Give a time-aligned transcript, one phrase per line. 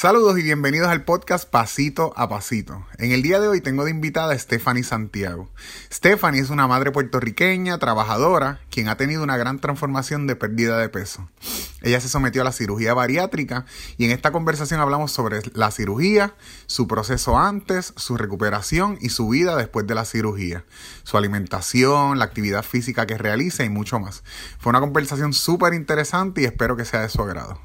[0.00, 2.86] Saludos y bienvenidos al podcast Pasito a Pasito.
[2.96, 5.50] En el día de hoy tengo de invitada a Stephanie Santiago.
[5.92, 10.88] Stephanie es una madre puertorriqueña, trabajadora, quien ha tenido una gran transformación de pérdida de
[10.88, 11.28] peso.
[11.82, 13.66] Ella se sometió a la cirugía bariátrica
[13.98, 16.32] y en esta conversación hablamos sobre la cirugía,
[16.64, 20.64] su proceso antes, su recuperación y su vida después de la cirugía,
[21.02, 24.24] su alimentación, la actividad física que realiza y mucho más.
[24.60, 27.60] Fue una conversación súper interesante y espero que sea de su agrado.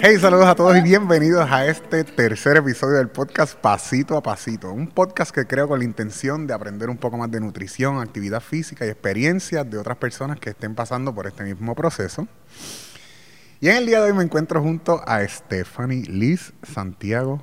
[0.00, 4.70] Hey, saludos a todos y bienvenidos a este tercer episodio del podcast Pasito a Pasito.
[4.70, 8.40] Un podcast que creo con la intención de aprender un poco más de nutrición, actividad
[8.40, 12.28] física y experiencias de otras personas que estén pasando por este mismo proceso.
[13.60, 17.42] Y en el día de hoy me encuentro junto a Stephanie Liz Santiago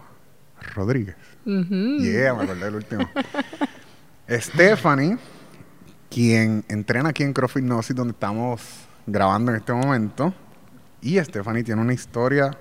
[0.73, 1.17] Rodríguez.
[1.43, 3.09] Yeah, me acordé del último.
[4.29, 5.17] Stephanie,
[6.09, 8.61] quien entrena aquí en CrossFit Gnosis, donde estamos
[9.05, 10.33] grabando en este momento
[11.05, 12.57] y Stephanie tiene una historia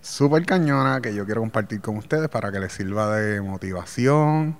[0.00, 4.56] súper cañona que yo quiero compartir con ustedes para que les sirva de motivación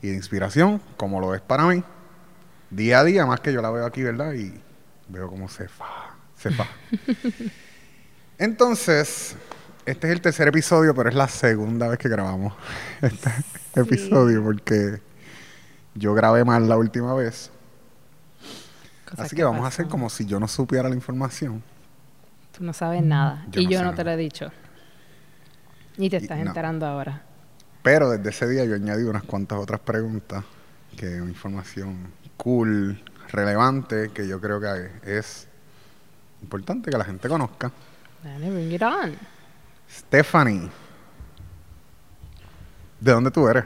[0.00, 1.82] y de inspiración, como lo es para mí.
[2.70, 4.32] Día a día, más que yo la veo aquí, ¿verdad?
[4.34, 4.54] Y
[5.08, 6.68] veo cómo se fa, se fa.
[8.38, 9.34] Entonces,
[9.84, 12.54] este es el tercer episodio, pero es la segunda vez que grabamos
[13.02, 13.30] este
[13.74, 15.02] episodio porque
[15.96, 17.50] yo grabé mal la última vez.
[19.18, 21.60] Así que vamos a hacer como si yo no supiera la información
[22.60, 23.46] no sabes nada.
[23.52, 24.50] y yo no te lo he dicho.
[25.96, 27.22] Y te estás enterando ahora.
[27.82, 30.44] Pero desde ese día yo añadí unas cuantas otras preguntas,
[30.96, 35.48] que es información cool, relevante, que yo creo que es
[36.42, 37.72] importante que la gente conozca.
[38.22, 39.16] Dale, bring it on.
[39.90, 40.68] Stephanie,
[43.00, 43.64] ¿de dónde tú eres?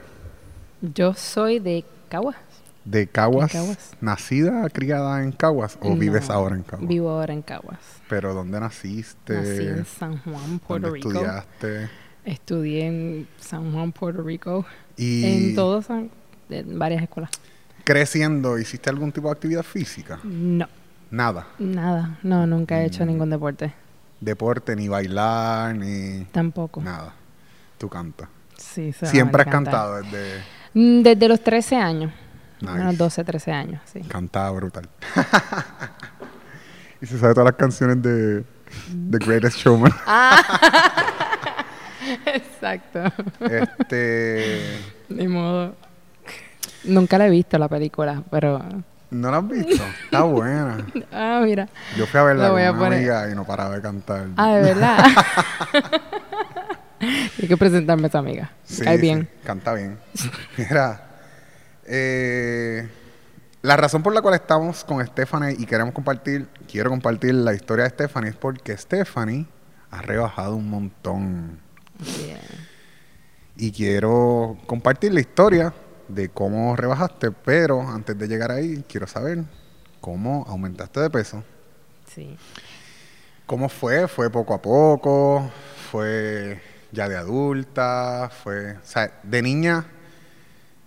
[0.81, 2.37] Yo soy de Caguas
[2.85, 3.53] de Caguas,
[4.01, 6.89] ¿Nacida, criada en Caguas o vives ahora en Caguas?
[6.89, 7.79] Vivo ahora en Caguas.
[8.09, 9.35] ¿Pero dónde naciste?
[9.35, 11.09] Nací en San Juan, Puerto ¿Dónde Rico.
[11.11, 11.91] estudiaste?
[12.25, 14.67] Estudié en San Juan, Puerto Rico.
[14.97, 16.11] ¿Y en todas, en
[16.79, 17.31] varias escuelas.
[17.85, 20.21] ¿Creciendo hiciste algún tipo de actividad física?
[20.23, 20.69] No.
[21.11, 21.47] ¿Nada?
[21.59, 22.19] Nada.
[22.23, 23.09] No, nunca he hecho mm.
[23.09, 23.73] ningún deporte.
[24.21, 26.25] ¿Deporte, ni bailar, ni...?
[26.33, 26.81] Tampoco.
[26.81, 27.15] Nada.
[27.79, 28.29] ¿Tú cantas?
[28.57, 30.43] Sí, ¿Siempre has cantado desde...?
[30.73, 32.13] Mm, desde los 13 años.
[32.73, 34.01] Unos 12, 13 años, sí.
[34.01, 34.89] Cantaba brutal.
[37.01, 38.45] y se sabe todas las canciones de
[39.11, 39.93] The Greatest Showman.
[40.07, 40.43] ah.
[42.27, 43.01] Exacto.
[43.41, 44.79] Este.
[45.09, 45.75] Ni modo.
[46.85, 48.63] Nunca la he visto la película, pero.
[49.11, 49.85] ¿No la has visto?
[50.05, 50.79] Está buena.
[51.13, 51.69] ah, mira.
[51.97, 54.27] Yo fui a verla con una amiga y no paraba de cantar.
[54.37, 55.05] Ah, de verdad.
[57.01, 58.51] Hay que presentarme a esa amiga.
[58.65, 59.29] Sí, Cae bien.
[59.45, 59.99] canta bien.
[60.57, 61.01] Mira,
[61.87, 62.89] eh,
[63.63, 67.85] la razón por la cual estamos con Stephanie y queremos compartir, quiero compartir la historia
[67.85, 69.47] de Stephanie es porque Stephanie
[69.91, 71.61] ha rebajado un montón.
[73.57, 75.73] Y quiero compartir la historia
[76.09, 79.45] de cómo rebajaste, pero antes de llegar ahí, quiero saber
[80.01, 81.43] cómo aumentaste de peso.
[82.07, 82.37] Sí.
[83.47, 84.09] ¿Cómo fue?
[84.09, 85.51] ¿Fue poco a poco?
[85.91, 86.61] ¿Fue
[86.93, 88.31] ya de adulta?
[88.43, 89.87] ¿Fue, o sea, de niña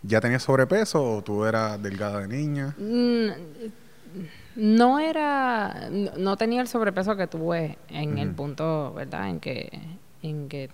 [0.08, 2.74] ¿Ya tenías sobrepeso o tú eras delgada de niña?
[2.78, 3.28] Mm,
[4.56, 9.30] no era, no tenía el sobrepeso que tuve en el punto, ¿verdad?
[9.30, 9.70] En que,
[10.24, 10.70] en que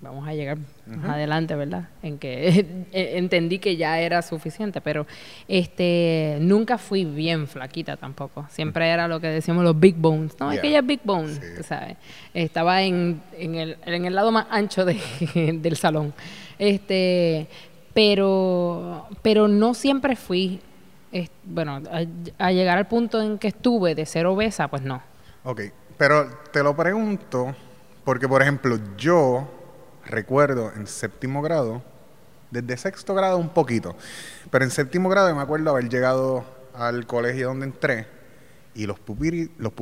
[0.00, 1.88] vamos a llegar más adelante, ¿verdad?
[2.02, 5.06] En que entendí que ya era suficiente, pero
[5.48, 8.46] este nunca fui bien flaquita tampoco.
[8.50, 10.38] Siempre era lo que decíamos los big bones.
[10.38, 11.96] No, es que ella es big bones, ¿sabes?
[12.32, 14.98] Estaba en, en, el, en el lado más ancho de,
[15.60, 16.12] del salón.
[16.58, 17.48] Este,
[17.94, 20.60] pero, pero no siempre fui,
[21.44, 21.82] bueno,
[22.38, 25.02] a, llegar al punto en que estuve de ser obesa, pues no.
[25.44, 25.60] Ok,
[25.98, 27.54] pero te lo pregunto
[28.04, 29.48] porque, por ejemplo, yo
[30.06, 31.82] recuerdo en séptimo grado,
[32.50, 33.96] desde sexto grado un poquito,
[34.50, 38.06] pero en séptimo grado me acuerdo haber llegado al colegio donde entré
[38.74, 39.72] y los pupitres, los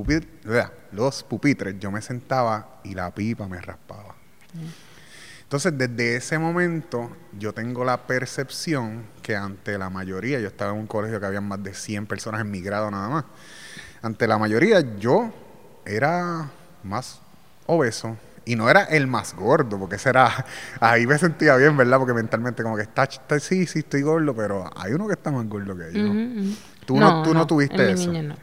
[0.92, 4.16] los pupitres, yo me sentaba y la pipa me raspaba.
[4.54, 4.89] Mm.
[5.50, 10.78] Entonces, desde ese momento, yo tengo la percepción que ante la mayoría, yo estaba en
[10.78, 13.24] un colegio que había más de 100 personas en mi grado nada más,
[14.00, 15.32] ante la mayoría yo
[15.84, 16.48] era
[16.84, 17.20] más
[17.66, 20.46] obeso y no era el más gordo, porque ese era,
[20.78, 21.98] ahí me sentía bien, ¿verdad?
[21.98, 23.08] Porque mentalmente como que está,
[23.40, 26.54] sí, sí, estoy gordo, pero hay uno que está más gordo que yo.
[26.86, 28.12] ¿Tú, no, tú no, tuviste eso.
[28.12, 28.36] no,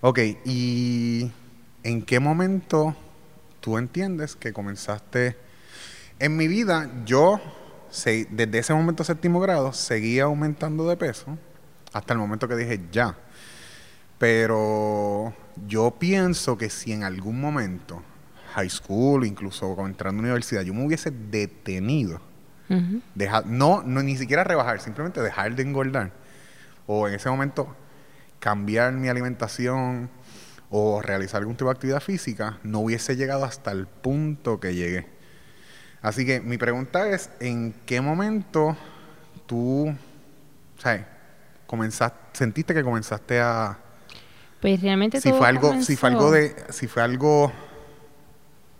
[0.00, 1.30] Ok, ¿y
[1.82, 2.96] en qué momento
[3.60, 5.51] tú entiendes que comenzaste...
[6.22, 7.40] En mi vida, yo,
[8.30, 11.36] desde ese momento séptimo grado, seguía aumentando de peso
[11.92, 13.16] hasta el momento que dije ya.
[14.18, 15.34] Pero
[15.66, 18.04] yo pienso que si en algún momento,
[18.54, 22.20] high school, incluso entrando a la universidad, yo me hubiese detenido,
[23.16, 26.12] dejar, no, no ni siquiera rebajar, simplemente dejar de engordar,
[26.86, 27.74] o en ese momento
[28.38, 30.08] cambiar mi alimentación
[30.70, 35.20] o realizar algún tipo de actividad física, no hubiese llegado hasta el punto que llegué.
[36.02, 38.76] Así que mi pregunta es, ¿en qué momento
[39.46, 39.94] tú,
[40.78, 41.02] sabes,
[41.66, 43.78] comenzaste, sentiste que comenzaste a,
[44.60, 47.52] Pues realmente si todo fue algo, si fue algo de, si fue algo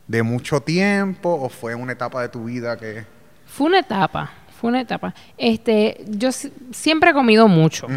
[0.09, 3.05] de mucho tiempo o fue una etapa de tu vida que,
[3.47, 4.31] Fue una etapa,
[4.61, 5.15] fue una etapa.
[5.39, 7.87] Este, yo si- siempre he comido mucho.
[7.87, 7.97] Ujú.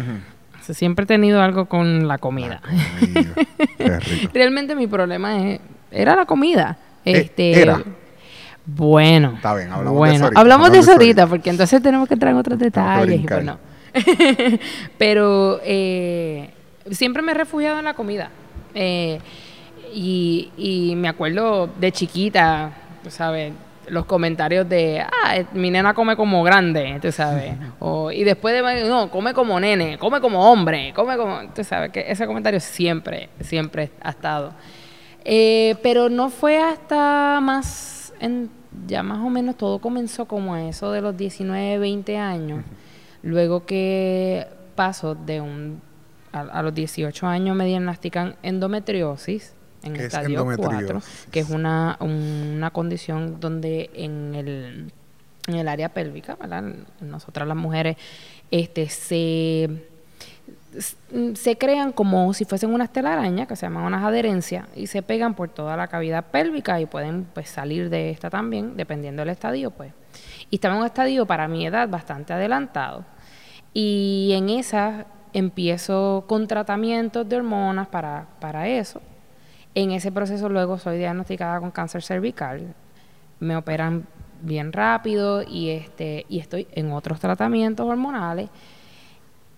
[0.60, 2.60] O sea, siempre he tenido algo con la comida.
[4.32, 6.76] Realmente mi problema es, era la comida.
[7.04, 7.82] Eh, Este, era.
[8.66, 12.14] Bueno, Está bien, hablamos de eso ahorita, hablamos de eso ahorita, porque entonces tenemos que
[12.14, 13.20] entrar en otros detalles.
[13.20, 13.58] Y pues no.
[14.98, 16.50] Pero eh,
[16.90, 18.30] siempre me he refugiado en la comida.
[18.74, 19.18] Eh,
[19.94, 22.72] y, y me acuerdo de chiquita,
[23.02, 23.52] tú sabes,
[23.88, 27.54] los comentarios de, ah, eh, mi nena come como grande, tú sabes.
[27.78, 31.92] O, y después de, no, come como nene, come como hombre, come como, tú sabes,
[31.92, 34.52] que ese comentario siempre, siempre ha estado.
[35.24, 38.50] Eh, pero no fue hasta más, en-
[38.86, 42.64] ya más o menos todo comenzó como a eso de los 19, 20 años.
[43.22, 45.80] Luego que paso de un,
[46.32, 51.26] a, a los 18 años me diagnostican endometriosis en ¿Qué es estadio 4, endometriosis?
[51.30, 54.92] que es una, una condición donde en el,
[55.46, 56.64] en el área pélvica, ¿verdad?
[57.00, 57.96] Nosotras las mujeres,
[58.50, 59.95] este, se
[60.78, 65.34] se crean como si fuesen unas telarañas que se llaman unas adherencias y se pegan
[65.34, 69.70] por toda la cavidad pélvica y pueden pues salir de esta también dependiendo del estadio
[69.70, 69.92] pues.
[70.50, 73.04] Y estaba en un estadio para mi edad bastante adelantado.
[73.72, 79.00] Y en esa empiezo con tratamientos de hormonas para, para eso.
[79.74, 82.74] En ese proceso luego soy diagnosticada con cáncer cervical.
[83.40, 84.06] Me operan
[84.42, 88.50] bien rápido y este y estoy en otros tratamientos hormonales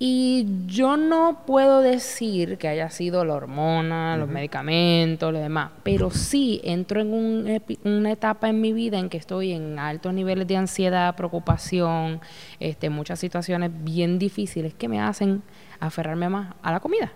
[0.00, 6.11] y yo no puedo decir que haya sido la hormona, los medicamentos, lo demás, pero
[6.11, 10.47] sí entro en un una etapa en mi vida en que estoy en altos niveles
[10.47, 12.21] de ansiedad, preocupación,
[12.61, 15.43] este, muchas situaciones bien difíciles que me hacen
[15.81, 17.12] aferrarme más a la comida.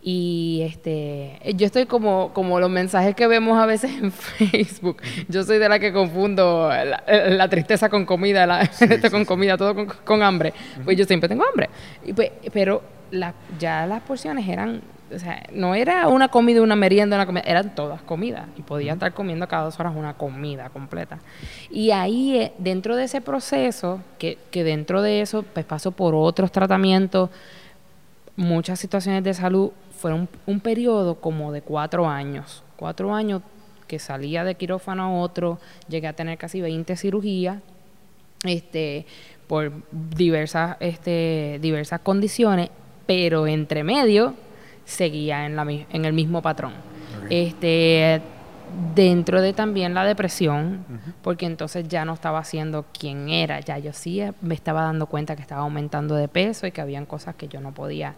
[0.00, 5.02] Y este, yo estoy como, como los mensajes que vemos a veces en Facebook.
[5.28, 9.56] Yo soy de la que confundo la, la tristeza con comida, la, esto con comida,
[9.56, 10.52] todo con, con hambre.
[10.84, 11.68] Pues yo siempre tengo hambre.
[12.06, 16.76] Y pues, pero la- ya las porciones eran, o sea, no era una comida, una
[16.76, 18.46] merienda, una comida, eran todas comidas.
[18.56, 21.18] Y podía estar comiendo cada dos horas una comida completa.
[21.70, 26.14] Y ahí, eh, dentro de ese proceso, que, que dentro de eso, pues paso por
[26.14, 27.30] otros tratamientos
[28.36, 32.62] muchas situaciones de salud fueron un periodo como de cuatro años.
[32.76, 33.42] Cuatro años
[33.86, 35.58] que salía de quirófano a otro,
[35.88, 37.58] llegué a tener casi 20 cirugías,
[38.44, 39.06] este,
[39.46, 42.70] por diversas, este, diversas condiciones,
[43.06, 44.34] pero entre medio
[44.84, 46.72] seguía en, la, en el mismo patrón.
[47.30, 48.22] Este,
[48.94, 50.84] dentro de también la depresión,
[51.22, 55.06] porque entonces ya no estaba siendo quien era, ya yo sí eh, me estaba dando
[55.06, 58.14] cuenta que estaba aumentando de peso y que habían cosas que yo no podía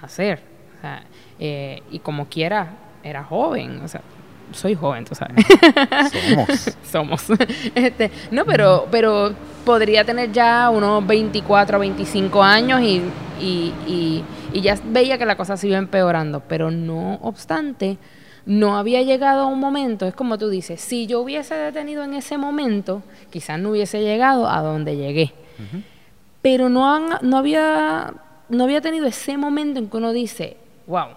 [0.00, 0.57] hacer.
[0.78, 1.02] O sea,
[1.40, 2.70] eh, y como quiera,
[3.02, 4.00] era joven, o sea,
[4.52, 5.44] soy joven, tú sabes.
[6.10, 6.76] somos.
[6.90, 7.26] Somos.
[7.74, 13.02] Este, no, pero, pero podría tener ya unos 24 o 25 años y,
[13.40, 16.40] y, y, y ya veía que la cosa se iba empeorando.
[16.48, 17.98] Pero no obstante,
[18.46, 22.14] no había llegado a un momento, es como tú dices, si yo hubiese detenido en
[22.14, 25.34] ese momento, quizás no hubiese llegado a donde llegué.
[26.40, 28.14] Pero no, han- no, había,
[28.48, 30.56] no había tenido ese momento en que uno dice,
[30.88, 31.10] wow,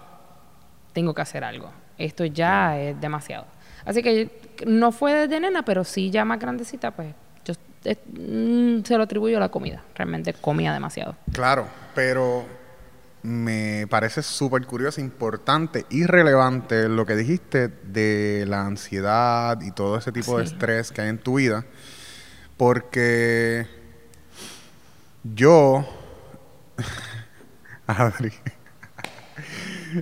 [0.92, 1.70] tengo que hacer algo.
[1.98, 3.46] Esto ya es demasiado.
[3.84, 4.30] Así que
[4.66, 7.14] no fue desde nena, pero sí ya más grandecita, pues
[7.44, 9.82] yo eh, mm, se lo atribuyo a la comida.
[9.94, 11.16] Realmente comía demasiado.
[11.32, 12.44] Claro, pero
[13.22, 19.96] me parece súper curioso, importante y relevante lo que dijiste de la ansiedad y todo
[19.96, 21.64] ese tipo de estrés que hay en tu vida,
[22.56, 23.66] porque
[25.22, 25.86] yo,
[27.86, 28.32] Adri,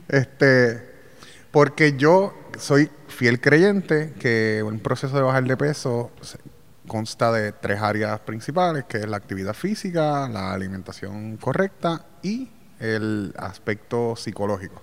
[0.08, 0.90] este,
[1.50, 6.10] porque yo soy fiel creyente que un proceso de bajar de peso
[6.86, 13.32] consta de tres áreas principales, que es la actividad física, la alimentación correcta y el
[13.36, 14.80] aspecto psicológico.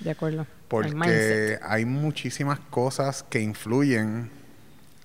[0.00, 0.46] De acuerdo.
[0.68, 4.30] porque hay muchísimas cosas que influyen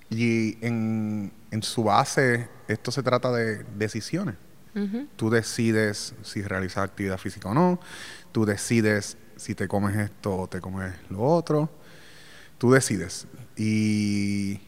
[0.10, 4.36] y en, en su base esto se trata de decisiones.
[5.16, 7.80] Tú decides si realizas actividad física o no,
[8.32, 11.70] tú decides si te comes esto o te comes lo otro,
[12.58, 13.28] tú decides.
[13.56, 14.60] Y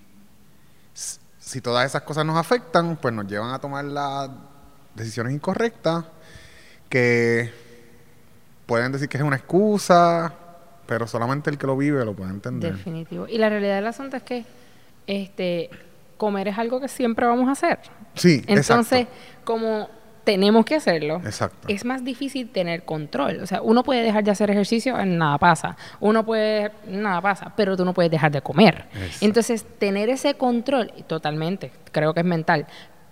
[0.94, 4.30] si todas esas cosas nos afectan, pues nos llevan a tomar las
[4.96, 6.06] decisiones incorrectas
[6.90, 7.52] que
[8.66, 10.34] pueden decir que es una excusa,
[10.86, 12.76] pero solamente el que lo vive lo puede entender.
[12.76, 13.28] Definitivo.
[13.28, 14.46] Y la realidad del asunto es que
[15.08, 15.70] este
[16.18, 17.80] comer es algo que siempre vamos a hacer.
[18.14, 19.08] Sí, Entonces,
[19.44, 19.90] como
[20.30, 21.68] tenemos que hacerlo, exacto.
[21.68, 23.40] es más difícil tener control.
[23.42, 25.76] O sea, uno puede dejar de hacer ejercicio, nada pasa.
[26.00, 28.86] Uno puede, nada pasa, pero tú no puedes dejar de comer.
[29.22, 32.68] Entonces, tener ese control, totalmente, creo que es mental.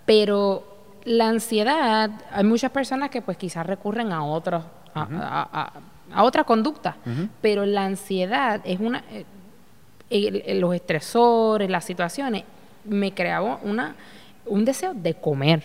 [0.06, 0.62] Pero
[1.06, 4.62] la ansiedad, hay muchas personas que pues quizás recurren a otros,
[4.94, 5.72] a,
[6.12, 6.98] a, otra conducta,
[7.40, 9.02] pero la ansiedad es una...
[10.08, 12.44] Eh, los estresores, las situaciones,
[12.84, 13.96] me creaba una
[14.48, 15.64] un deseo de comer.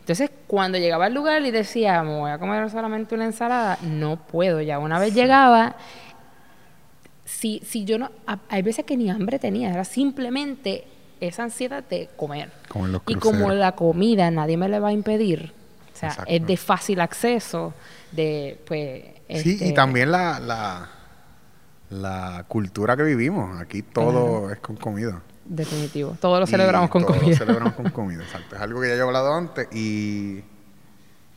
[0.00, 4.16] Entonces, cuando llegaba al lugar y decía, me voy a comer solamente una ensalada, no
[4.16, 4.60] puedo.
[4.60, 5.76] Ya una vez llegaba,
[7.24, 8.10] si, si yo no,
[8.48, 10.84] hay veces que ni hambre tenía, era simplemente
[11.20, 12.50] esa ansiedad de comer.
[13.06, 15.52] y como la comida nadie me le va a impedir,
[15.94, 17.74] o sea, es de fácil acceso,
[18.12, 19.02] de pues...
[19.42, 20.88] Sí, y este también la, la,
[21.90, 23.60] la cultura que vivimos.
[23.60, 25.22] Aquí todo es con comida.
[25.44, 26.16] Definitivo.
[26.20, 27.22] Todo lo celebramos con comida.
[27.22, 28.56] Todo lo celebramos con comida, exacto.
[28.56, 30.42] Es algo que ya he hablado antes y,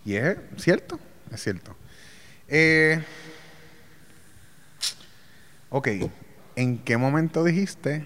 [0.05, 1.00] y es cierto,
[1.31, 1.75] es cierto.
[2.48, 3.01] Eh,
[5.70, 5.88] ok,
[6.58, 8.05] ¿en qué momento dijiste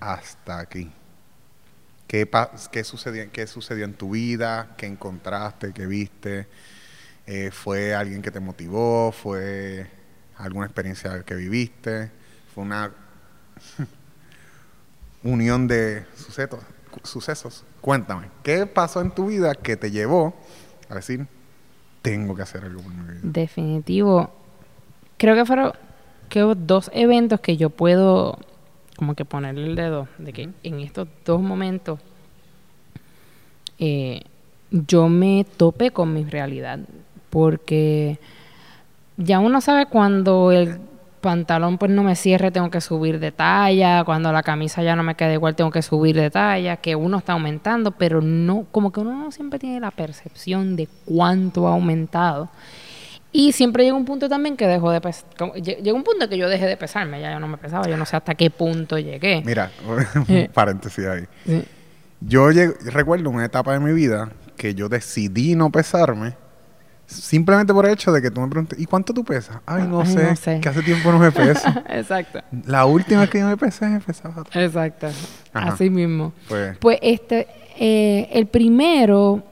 [0.00, 0.90] hasta aquí?
[2.06, 2.28] ¿Qué,
[2.70, 4.74] qué, sucedió, ¿Qué sucedió en tu vida?
[4.76, 5.72] ¿Qué encontraste?
[5.72, 6.46] ¿Qué viste?
[7.26, 9.12] Eh, ¿Fue alguien que te motivó?
[9.12, 9.86] ¿Fue
[10.36, 12.10] alguna experiencia que viviste?
[12.54, 12.90] ¿Fue una
[15.22, 16.60] unión de sucesos,
[17.02, 17.64] sucesos.
[17.80, 20.34] Cuéntame, ¿qué pasó en tu vida que te llevó
[20.88, 21.26] a decir,
[22.02, 23.20] tengo que hacer algo por mi vida?
[23.22, 24.30] Definitivo.
[25.16, 25.72] Creo que fueron
[26.56, 28.38] dos eventos que yo puedo
[28.96, 31.98] como que ponerle el dedo, de que en estos dos momentos
[33.78, 34.22] eh,
[34.70, 36.78] yo me topé con mi realidad,
[37.30, 38.18] porque
[39.22, 40.78] ya uno sabe cuando el
[41.22, 45.02] pantalón pues no me cierre, tengo que subir de talla, cuando la camisa ya no
[45.02, 48.92] me queda igual, tengo que subir de talla, que uno está aumentando, pero no, como
[48.92, 52.50] que uno no siempre tiene la percepción de cuánto ha aumentado.
[53.34, 55.24] Y siempre llega un punto también que dejo de pesar.
[55.54, 58.04] Llega un punto que yo dejé de pesarme, ya yo no me pesaba, yo no
[58.04, 59.42] sé hasta qué punto llegué.
[59.46, 59.70] Mira,
[60.28, 61.24] un paréntesis ahí.
[62.20, 62.50] Yo
[62.84, 66.34] recuerdo una etapa de mi vida que yo decidí no pesarme
[67.14, 69.58] Simplemente por el hecho de que tú me preguntes, ¿y cuánto tú pesas?
[69.66, 71.68] Ay, no, sé, que hace tiempo no me peso.
[71.88, 72.40] Exacto.
[72.66, 74.44] La última vez que yo me pesé, me pesaba.
[74.54, 75.08] Exacto.
[75.52, 76.32] Así mismo.
[76.48, 77.46] Pues, pues este,
[77.78, 79.42] eh, el primero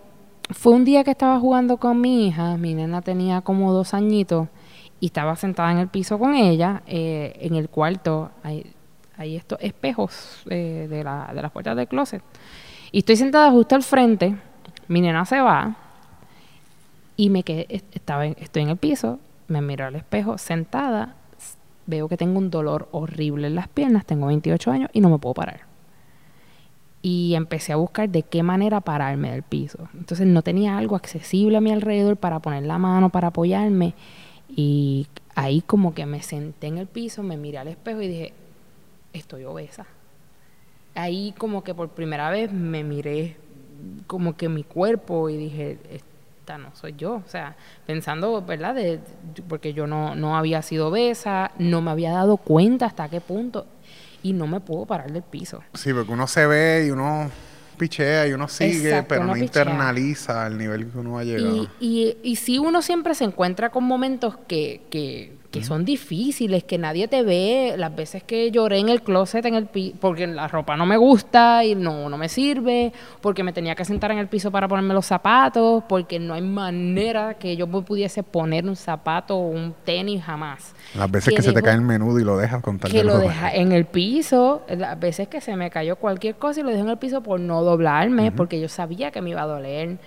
[0.50, 4.48] fue un día que estaba jugando con mi hija, mi nena tenía como dos añitos,
[5.00, 8.72] y estaba sentada en el piso con ella, eh, en el cuarto, hay,
[9.16, 12.22] hay estos espejos eh, de, la, de las puertas del closet.
[12.92, 14.36] Y estoy sentada justo al frente,
[14.88, 15.76] mi nena se va,
[17.20, 21.16] y me quedé, estaba estoy en el piso, me miro al espejo sentada,
[21.84, 25.18] veo que tengo un dolor horrible en las piernas, tengo 28 años y no me
[25.18, 25.66] puedo parar.
[27.02, 29.90] Y empecé a buscar de qué manera pararme del piso.
[29.92, 33.92] Entonces no tenía algo accesible a mi alrededor para poner la mano, para apoyarme.
[34.48, 38.32] Y ahí como que me senté en el piso, me miré al espejo y dije,
[39.12, 39.84] estoy obesa.
[40.94, 43.36] Ahí como que por primera vez me miré
[44.06, 45.78] como que mi cuerpo y dije,
[46.58, 47.14] no soy yo.
[47.14, 48.74] O sea, pensando, ¿verdad?
[48.74, 49.00] De,
[49.48, 53.66] porque yo no, no había sido obesa, no me había dado cuenta hasta qué punto
[54.22, 55.62] y no me puedo parar del piso.
[55.74, 57.30] Sí, porque uno se ve y uno
[57.76, 61.68] pichea y uno sigue, pero no internaliza el nivel que uno ha llegado.
[61.80, 66.62] Y, y, y sí uno siempre se encuentra con momentos que, que que son difíciles,
[66.62, 69.68] que nadie te ve, las veces que lloré en el closet en el
[70.00, 73.84] porque la ropa no me gusta y no, no me sirve, porque me tenía que
[73.84, 78.22] sentar en el piso para ponerme los zapatos, porque no hay manera que yo pudiese
[78.22, 80.74] poner un zapato o un tenis jamás.
[80.94, 83.18] Las veces que, se te cae el menudo y lo dejas con tal Que lo
[83.18, 86.82] deja en el piso, las veces que se me cayó cualquier cosa y lo dejo
[86.82, 89.98] en el piso por no doblarme, porque yo sabía que me iba a doler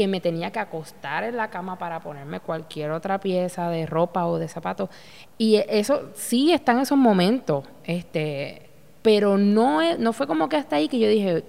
[0.00, 4.24] que me tenía que acostar en la cama para ponerme cualquier otra pieza de ropa
[4.24, 4.88] o de zapatos.
[5.36, 8.70] Y eso sí está en esos momentos, este,
[9.02, 11.44] pero no, no fue como que hasta ahí que yo dije,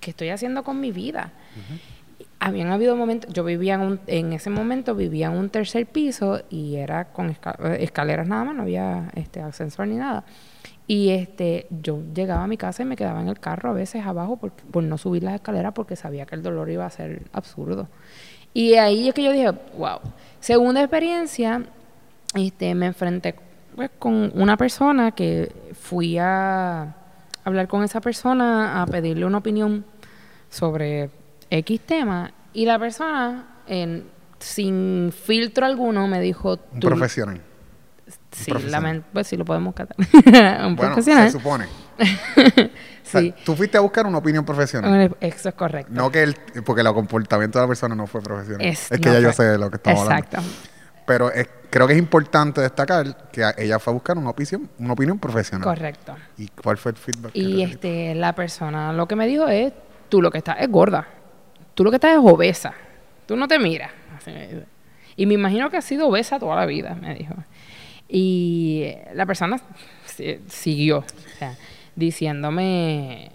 [0.00, 1.32] ¿qué estoy haciendo con mi vida?
[2.38, 6.42] habían habido momentos, yo vivía en, un- en ese momento vivía en un tercer piso
[6.50, 7.36] y era con eh,
[7.80, 10.24] escaleras nada más, no había este ascensor ni nada.
[10.86, 14.04] Y este, yo llegaba a mi casa y me quedaba en el carro a veces
[14.04, 17.88] abajo por, no subir las escaleras porque sabía que el dolor iba a ser absurdo.
[18.52, 19.98] Y ahí es que yo dije, wow.
[20.40, 21.62] Segunda experiencia,
[22.34, 23.34] este, me enfrenté
[23.74, 26.94] pues, con una persona que fui a
[27.44, 29.84] hablar con esa persona a pedirle una opinión
[30.50, 31.10] sobre
[31.50, 34.04] X tema y la persona en-
[34.38, 37.40] sin filtro alguno me dijo Un "Tú- profesional.
[38.36, 38.52] Sí,
[39.12, 39.96] pues sí lo podemos catar
[40.66, 41.66] un Bueno, profesional se supone.
[43.04, 45.14] O sea, sí tú fuiste a buscar una opinión profesional.
[45.20, 48.66] eso es correcto No que el, porque el comportamiento de la persona no fue profesional.
[48.66, 49.44] Es- Es, que no ya yo fue.
[49.44, 50.56] sé de lo que estamos exacto hablando.
[51.06, 54.94] Pero es- creo que es importante destacar que ella fue a buscar una opinión, una
[54.94, 55.64] opinión profesional.
[55.64, 57.30] correcto ¿Y cuál fue el feedback?
[57.34, 59.72] Y este, la persona lo que me dijo es,
[60.08, 61.06] tú lo que estás es gorda,
[61.74, 62.72] tú lo que estás es obesa,
[63.26, 63.90] tú no te miras.
[64.16, 64.64] Así me dice.
[65.16, 67.34] Y me imagino que has sido obesa toda la vida, me dijo.
[68.08, 69.60] Y la persona
[70.06, 71.56] si- siguió, o sea,
[71.96, 73.30] diciéndome,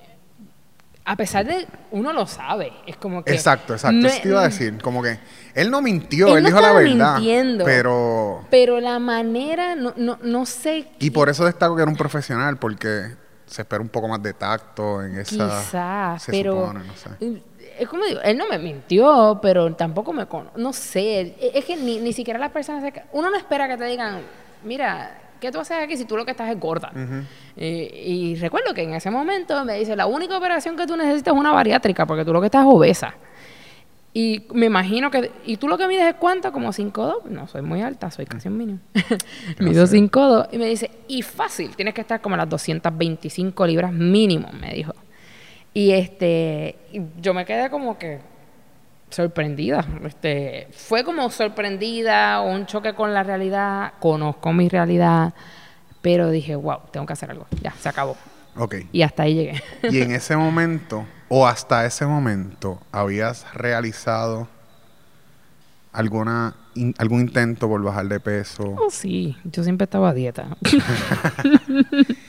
[1.05, 3.33] a pesar de, uno lo sabe, es como que...
[3.33, 3.97] Exacto, exacto.
[3.97, 4.77] no Eso es- te iba a decir.
[4.81, 5.17] Como que
[5.55, 7.15] él no mintió, Él él, no dijo la verdad.
[7.15, 7.65] mintiendo.
[7.65, 8.45] Pero.
[8.51, 10.87] Pero la manera, no, no, no sé...
[10.99, 13.15] Y por eso destaco que era un profesional, porque
[13.47, 15.31] se espera un poco más de tacto en esa.
[15.61, 17.41] Quizás, pero supone, no sé.
[17.79, 21.75] es como digo, él no me mintió, pero tampoco me cono no sé, es que
[21.75, 22.83] ni, ni siquiera las personas
[23.13, 24.21] uno no espera que te digan,
[24.63, 26.91] mira, ¿qué tú haces aquí si tú lo que estás es gorda?
[27.55, 31.39] Y recuerdo que en ese momento me dice, la única operación que tú necesitas es
[31.39, 33.15] una bariátrica, porque tú lo que estás es obesa.
[34.11, 36.51] Y me imagino que, ¿y tú lo que mides es cuánto?
[36.51, 37.25] Como 5'2".
[37.25, 38.79] No, soy muy alta, soy casi un mínimo.
[39.59, 40.49] Mido 5'2".
[40.51, 44.73] Y me dice, y fácil, tienes que estar como a las 225 libras mínimo, me
[44.73, 44.93] dijo.
[45.73, 46.75] Y este,
[47.21, 48.19] yo me quedé como que
[49.09, 49.85] sorprendida.
[50.05, 55.33] Este, fue como sorprendida, un choque con la realidad, conozco mi realidad,
[56.01, 57.45] pero dije, wow, tengo que hacer algo.
[57.61, 58.15] Ya, se acabó.
[58.55, 58.75] Ok.
[58.91, 59.63] Y hasta ahí llegué.
[59.83, 64.47] Y en ese momento, o hasta ese momento, ¿habías realizado
[65.91, 68.63] alguna in- algún intento por bajar de peso?
[68.77, 70.57] Oh, sí, yo siempre estaba a dieta.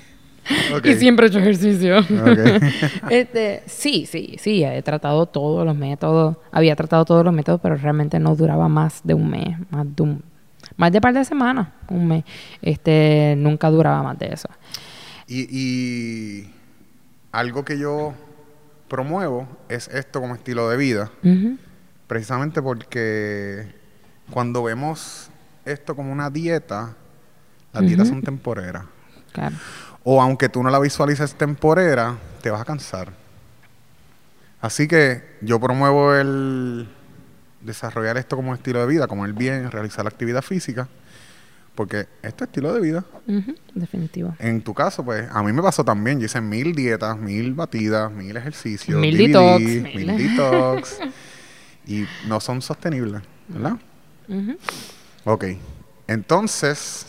[0.84, 2.00] Y siempre he hecho ejercicio.
[3.10, 7.76] Este, sí, sí, sí, he tratado todos los métodos, había tratado todos los métodos, pero
[7.76, 10.22] realmente no duraba más de un mes, más de un,
[10.76, 12.24] más de par de semanas, un mes.
[12.62, 14.48] Este, nunca duraba más de eso.
[15.26, 16.50] Y, y
[17.32, 18.14] algo que yo
[18.88, 21.10] promuevo es esto como estilo de vida,
[22.06, 23.66] precisamente porque
[24.30, 25.30] cuando vemos
[25.64, 26.96] esto como una dieta,
[27.72, 28.84] las dietas son temporeras.
[29.32, 29.54] Claro.
[30.04, 33.12] O aunque tú no la visualices temporera, te vas a cansar.
[34.60, 36.88] Así que yo promuevo el
[37.62, 40.88] desarrollar esto como estilo de vida, como el bien, realizar la actividad física,
[41.74, 43.04] porque esto es estilo de vida.
[43.74, 44.34] Definitivo.
[44.38, 46.18] En tu caso, pues, a mí me pasó también.
[46.20, 51.00] Yo hice mil dietas, mil batidas, mil ejercicios, Mil DVD, detox, mil mil- detox,
[51.86, 53.76] y no son sostenibles, ¿verdad?
[54.28, 54.56] Ujú.
[55.24, 55.44] Ok.
[56.06, 57.06] Entonces,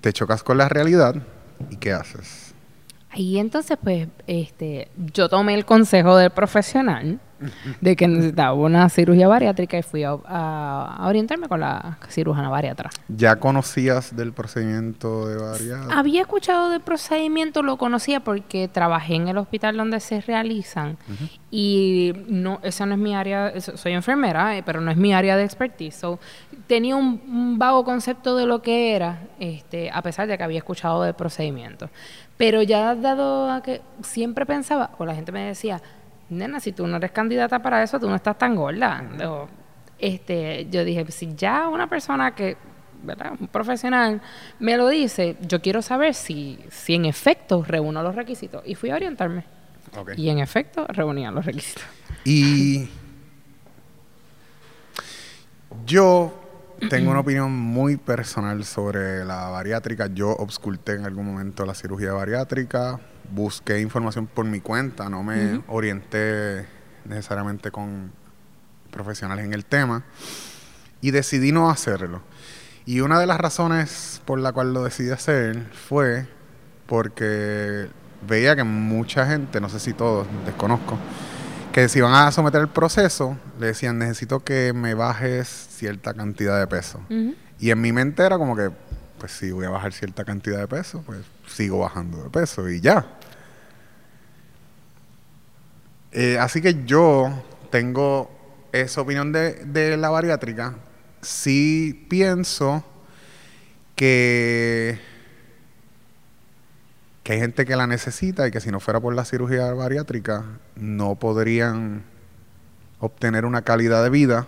[0.00, 1.14] te chocas con la realidad
[1.70, 2.54] y ¿qué haces?
[3.14, 7.18] Y entonces, pues, este, yo tomé el consejo del profesional
[7.80, 12.48] de que necesitaba una cirugía bariátrica y fui a, a- a orientarme con la cirujana
[12.48, 12.90] bariatra.
[13.08, 15.80] ¿Ya conocías del procedimiento de varias?
[15.90, 20.96] Había escuchado del procedimiento, lo conocía porque trabajé en el hospital donde se realizan
[21.50, 25.36] y no, esa no es mi área, soy enfermera, eh, pero no es mi área
[25.36, 25.94] de expertise.
[25.96, 26.18] So,
[26.66, 30.58] tenía un, un vago concepto de lo que era, este, a pesar de que había
[30.58, 31.90] escuchado del procedimiento.
[32.36, 35.82] Pero ya dado a que siempre pensaba, o la gente me decía,
[36.30, 39.04] nena, si tú no eres candidata para eso, tú no estás tan gorda.
[39.24, 39.48] O,
[39.98, 42.56] este, yo dije, si ya una persona que,
[43.02, 43.32] ¿verdad?
[43.38, 44.20] Un profesional
[44.58, 48.62] me lo dice, yo quiero saber si, si en efecto reúno los requisitos.
[48.64, 49.44] Y fui a orientarme.
[49.96, 50.12] Ok.
[50.16, 51.84] Y en efecto reunía los requisitos.
[52.24, 52.88] Y
[55.86, 56.32] yo
[56.88, 60.06] tengo una opinión muy personal sobre la bariátrica.
[60.06, 65.62] Yo obsculté en algún momento la cirugía bariátrica, busqué información por mi cuenta, no me
[65.68, 66.66] orienté
[67.04, 68.12] necesariamente con
[68.90, 70.04] profesionales en el tema
[71.00, 72.22] y decidí no hacerlo.
[72.86, 76.26] Y una de las razones por la cual lo decidí hacer fue
[76.86, 77.88] porque
[78.26, 80.98] veía que mucha gente, no sé si todos, desconozco,
[81.72, 86.58] que si van a someter el proceso, le decían, necesito que me bajes cierta cantidad
[86.58, 86.98] de peso.
[87.08, 87.34] Ujú.
[87.60, 88.70] Y en mi mente era como que,
[89.18, 92.80] pues si voy a bajar cierta cantidad de peso, pues sigo bajando de peso y
[92.80, 93.06] ya.
[96.12, 97.32] Eh, así que yo
[97.70, 98.30] tengo
[98.72, 100.76] esa opinión de, de la bariátrica.
[101.22, 102.84] Sí pienso
[103.94, 104.98] que,
[107.22, 110.44] que hay gente que la necesita y que si no fuera por la cirugía bariátrica
[110.76, 112.02] no podrían
[112.98, 114.46] obtener una calidad de vida.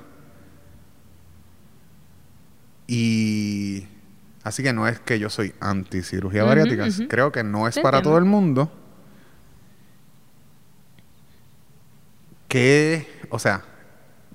[2.86, 3.86] Y
[4.42, 7.82] así que no es que yo soy anti cirugía bariátrica, creo que no es Te
[7.82, 8.10] para entiendo.
[8.10, 8.72] todo el mundo.
[12.52, 13.62] Que, o sea,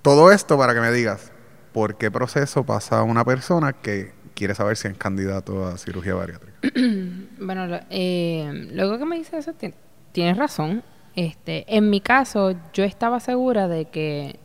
[0.01, 1.31] todo esto para que me digas,
[1.71, 6.57] ¿por qué proceso pasa una persona que quiere saber si es candidato a cirugía bariátrica?
[7.39, 9.71] Bueno, eh, luego que me dice eso, ti-
[10.13, 10.81] tienes razón.
[11.15, 14.39] Este, en mi caso, yo estaba segura de que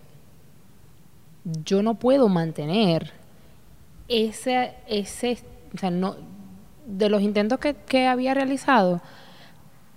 [1.64, 3.12] yo no puedo mantener
[4.08, 5.38] ese, ese,
[5.74, 6.16] o sea, no,
[6.86, 9.00] de los intentos que, que había realizado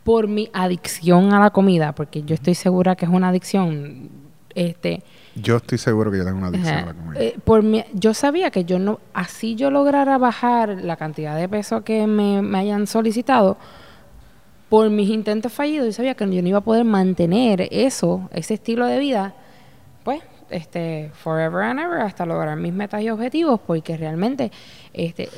[0.05, 4.07] por mi adicción a la comida, porque yo estoy segura que es una adicción,
[4.53, 5.01] este,
[5.33, 7.19] Yo estoy seguro que yo tengo una adicción a la comida.
[7.21, 11.49] Eh, por mi- yo sabía que yo no, así yo lograra bajar la cantidad de
[11.49, 13.57] peso que me, me hayan solicitado,
[14.69, 18.53] por mis intentos fallidos, yo sabía que yo no iba a poder mantener eso, ese
[18.53, 19.33] estilo de vida,
[20.03, 24.51] pues, este, forever and ever, hasta lograr mis metas y objetivos, porque realmente,
[24.93, 25.29] este,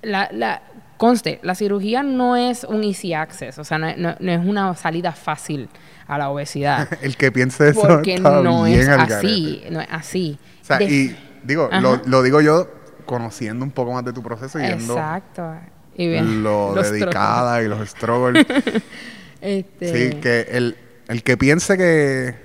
[0.00, 0.62] la, la,
[1.02, 4.72] conste, la cirugía no es un easy access, o sea, no, no- no es una
[4.76, 5.68] salida fácil
[6.06, 6.86] a la obesidad.
[7.02, 10.38] El que piense eso porque está no bien es así, no es así.
[10.62, 11.68] O sea, De- y digo,
[12.06, 12.70] lo, digo yo
[13.04, 15.56] conociendo un poco más de tu proceso y viendo Exacto.
[15.96, 18.46] Y bien, lo dedicada y los struggles.
[19.40, 20.76] Este, Sí, que el,
[21.08, 22.36] el que piense que,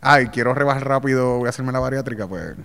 [0.00, 2.56] ay, quiero rebajar rápido, voy a hacerme la bariátrica, pues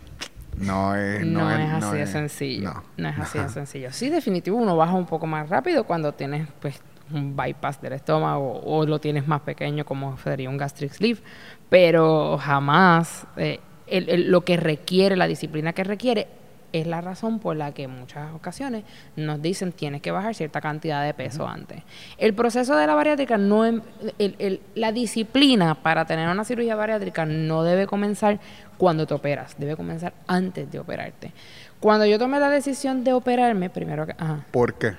[0.58, 1.26] no es...
[1.26, 2.74] no, es, así de es- sencillo.
[2.74, 2.84] no.
[2.98, 3.92] No, es así de sencillo.
[3.92, 6.82] Sí, definitivo, uno baja un poco más rápido cuando tienes pues
[7.14, 11.22] un bypass del estómago o lo tienes más pequeño como sería un gastric sleeve,
[11.70, 16.28] pero jamás eh, el- el- lo que requiere, la disciplina que requiere
[16.74, 18.84] es la razón por la que en muchas ocasiones
[19.16, 21.82] nos dicen tienes que bajar cierta cantidad de peso antes.
[22.18, 23.82] El proceso de la bariátrica no em-
[24.20, 28.40] el- el- la disciplina para tener una cirugía bariátrica no debe comenzar
[28.78, 31.32] cuando te operas, debe comenzar antes de operarte.
[31.80, 34.94] Cuando yo tomé la decisión de operarme, primero que ajá, ¿Por qué?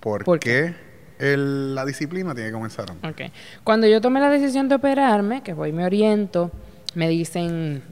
[0.00, 0.74] ¿Por, ¿Por qué
[1.18, 3.30] el- la disciplina tiene que comenzar antes?
[3.64, 6.50] Cuando yo tomé la decisión de operarme, que voy y me oriento,
[6.94, 7.82] me dicen,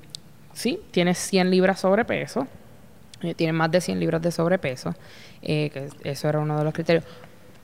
[0.52, 2.46] sí, tienes 100 libras sobrepeso,
[3.22, 4.94] eh, tienes más de 100 libras de sobrepeso,
[5.42, 7.04] eh, que eso era uno de los criterios.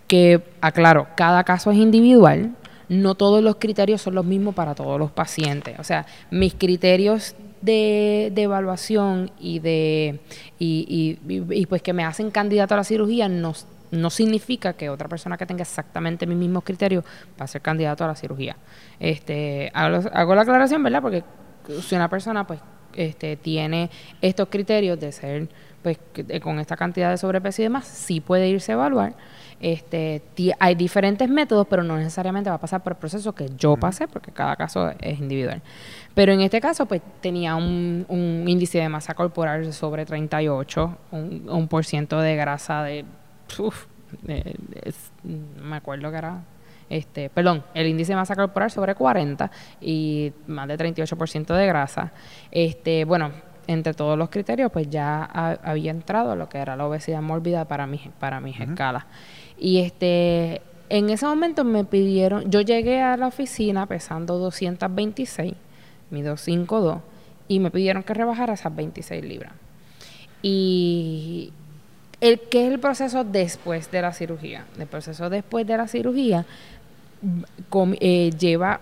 [0.07, 2.55] Que, aclaro, cada caso es individual,
[2.89, 5.79] no todos los criterios son los mismos para todos los pacientes.
[5.79, 10.21] O sea, mis criterios de, evaluación y de
[10.59, 13.53] y, pues que me hacen candidato a la cirugía no,
[13.91, 17.05] no significa que otra persona que tenga exactamente mis mismos criterios
[17.39, 18.57] va a ser candidato a la cirugía.
[18.99, 21.03] Este, hago la aclaración, ¿verdad?
[21.03, 21.25] Porque
[21.83, 22.61] si una persona pues
[22.95, 25.49] este, tiene estos criterios de ser
[25.83, 29.15] pues de- con esta cantidad de sobrepeso y demás, sí puede irse a evaluar.
[29.61, 30.23] Este,
[30.59, 34.07] hay diferentes métodos, pero no necesariamente va a pasar por el proceso que yo pasé,
[34.09, 35.63] porque cada caso es individual.
[36.15, 41.49] Pero en este caso, pues tenía un, un índice de masa corporal sobre 38, un,
[41.49, 43.05] un por ciento de grasa de,
[43.59, 43.87] uf,
[44.23, 44.55] de-
[45.25, 46.41] no me acuerdo que era,
[46.91, 52.13] este, perdón, el índice de masa corporal sobre 40 y más de 38% de grasa.
[52.51, 53.31] Este, bueno,
[53.67, 57.67] entre todos los criterios, pues ya ha- había entrado lo que era la obesidad mórbida
[57.67, 59.05] para mis, para mis escalas.
[59.59, 65.53] Y este, en ese momento me pidieron, yo llegué a la oficina pesando 226,
[66.11, 67.01] mido 5'2",
[67.49, 69.53] y me pidieron que rebajara esas 26 libras.
[70.43, 71.53] Y
[72.21, 74.65] el, ¿qué es el proceso después de la cirugía?
[74.79, 76.47] El proceso después de la cirugía
[78.01, 78.81] eh, lleva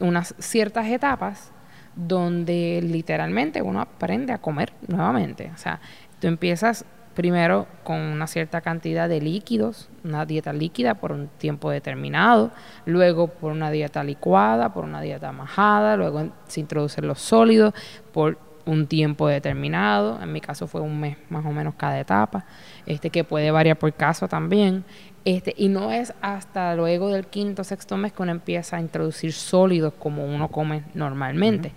[0.00, 1.52] unas ciertas etapas
[1.94, 5.50] donde literalmente uno aprende a comer nuevamente.
[5.54, 5.80] O sea,
[6.20, 11.70] tú empiezas primero con una cierta cantidad de líquidos, una dieta líquida por un tiempo
[11.70, 12.50] determinado,
[12.86, 17.74] luego por una dieta licuada, por una dieta majada, luego se introducen los sólidos
[18.12, 22.44] por un tiempo determinado, en mi caso fue un mes más o menos cada etapa,
[22.86, 24.84] este que puede variar por caso también.
[25.24, 29.32] Este, y no es hasta luego del quinto sexto mes que uno empieza a introducir
[29.32, 31.72] sólidos como uno come normalmente,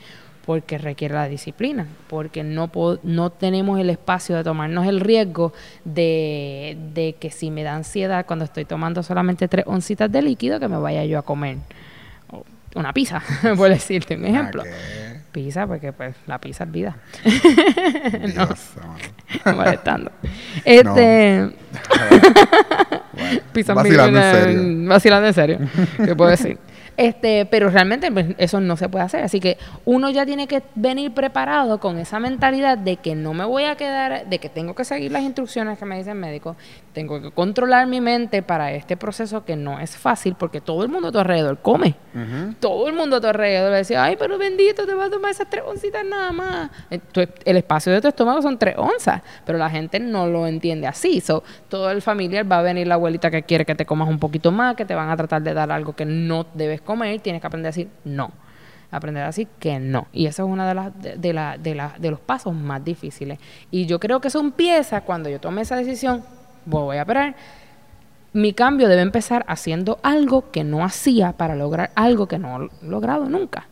[0.45, 2.71] porque requiere la disciplina, porque no,
[3.03, 5.53] no tenemos el espacio de tomarnos el riesgo
[5.84, 10.60] de, de que si me da ansiedad cuando estoy tomando solamente tres oncitas de líquido,
[10.60, 11.58] que me vaya yo a comer
[12.31, 13.21] o una pizza,
[13.58, 14.63] por decirte un ejemplo.
[14.65, 15.05] Ah, ¿qué?
[15.31, 16.97] Pizza, porque pues la pizza es vida.
[18.36, 18.55] Mano.
[19.55, 20.12] molestando.
[20.65, 21.51] Este,
[23.15, 24.89] Bueno, vacilando en serio.
[24.89, 25.60] Vacilando en serio.
[26.04, 26.58] ¿Qué puedo decir?
[26.97, 29.23] Este, pero realmente pues, eso no se puede hacer.
[29.23, 33.45] Así que uno ya tiene que venir preparado con esa mentalidad de que no me
[33.45, 36.55] voy a quedar, de que tengo que seguir las instrucciones que me dice el médico,
[36.93, 40.89] tengo que controlar mi mente para este proceso que no es fácil porque todo el
[40.89, 41.95] mundo a tu alrededor come.
[42.62, 45.31] Todo el mundo a tu alrededor le decía, ay, pero bendito, te vas a tomar
[45.31, 46.69] esas tres oncitas nada más.
[47.10, 51.19] El espacio de tu estómago son tres onzas, pero la gente no lo entiende así.
[51.19, 54.19] So, todo el familiar va a venir la abuelita que quiere que te comas un
[54.19, 57.41] poquito más, que te van a tratar de dar algo que no debes comer, tienes
[57.41, 58.32] que aprender a decir no.
[58.91, 60.08] Aprender a decir que no.
[60.13, 63.39] Y eso es uno de, las de, de, de los pasos más difíciles.
[63.71, 66.24] Y yo creo que eso empieza cuando yo tome esa decisión,
[66.65, 67.36] voy a esperar
[68.36, 72.86] mi cambio debe empezar haciendo algo que no hacía para lograr algo que no he
[72.86, 73.69] logrado nunca.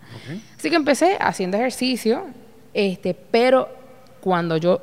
[0.58, 2.28] Así que empecé haciendo ejercicio,
[2.73, 3.67] este, pero
[4.21, 4.82] cuando yo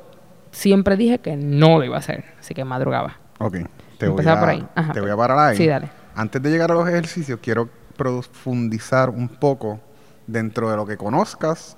[0.51, 3.17] siempre dije que no lo iba a hacer, así que madrugaba.
[3.39, 3.57] Ok,
[3.97, 4.63] te, voy a, por ahí.
[4.93, 5.57] te voy a parar ahí.
[5.57, 5.89] Sí, dale.
[6.13, 7.67] Antes de llegar a los ejercicios, quiero
[8.01, 9.79] profundizar un poco
[10.25, 11.77] dentro de lo que conozcas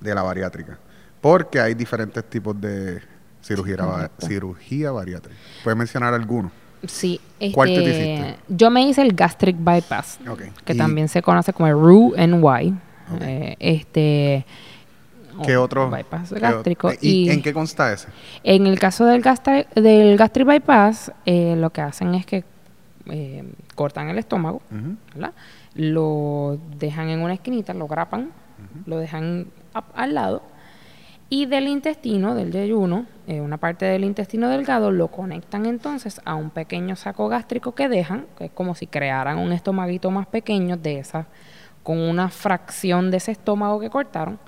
[0.00, 0.80] de la bariátrica,
[1.20, 3.00] porque hay diferentes tipos de
[3.40, 5.38] cirugía, cirugía bariátrica.
[5.62, 6.50] ¿Puedes mencionar algunos?
[6.88, 10.18] Sí, este, yo me hice el gastric bypass,
[10.64, 12.74] que también se conoce como el RU-NY.
[13.20, 14.44] Eh, este,
[15.44, 16.90] ¿Qué otro bypass gástrico?
[17.00, 18.08] ¿Y, en qué consta ese?
[18.42, 19.22] En el caso del,
[19.76, 22.44] del gastric bypass, eh, lo que hacen es que
[23.10, 24.62] eh, cortan el estómago,
[25.74, 28.30] lo dejan en una esquinita, lo grapan,
[28.86, 29.48] lo dejan
[29.94, 30.54] al lado
[31.28, 36.34] y del intestino, del yeyuno, eh, una parte del intestino delgado, lo conectan entonces a
[36.34, 40.76] un pequeño saco gástrico que dejan, que es como si crearan un estomaguito más pequeño
[40.76, 41.26] de esa,
[41.82, 44.38] con una fracción de ese estómago que cortaron,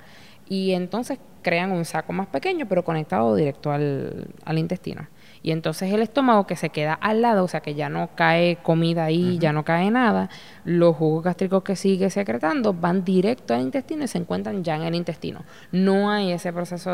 [0.48, 5.08] y entonces crean un saco más pequeño, pero conectado directo al, al intestino.
[5.46, 8.56] Y entonces el estómago que se queda al lado, o sea que ya no cae
[8.64, 10.28] comida ahí, ya no cae nada,
[10.64, 14.82] los jugos gástricos que sigue secretando van directo al intestino y se encuentran ya en
[14.82, 15.44] el intestino.
[15.70, 16.90] No hay ese proceso,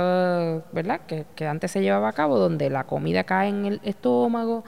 [0.70, 1.00] ¿verdad?
[1.06, 4.64] Que, que antes se llevaba a cabo donde la comida cae en el estómago,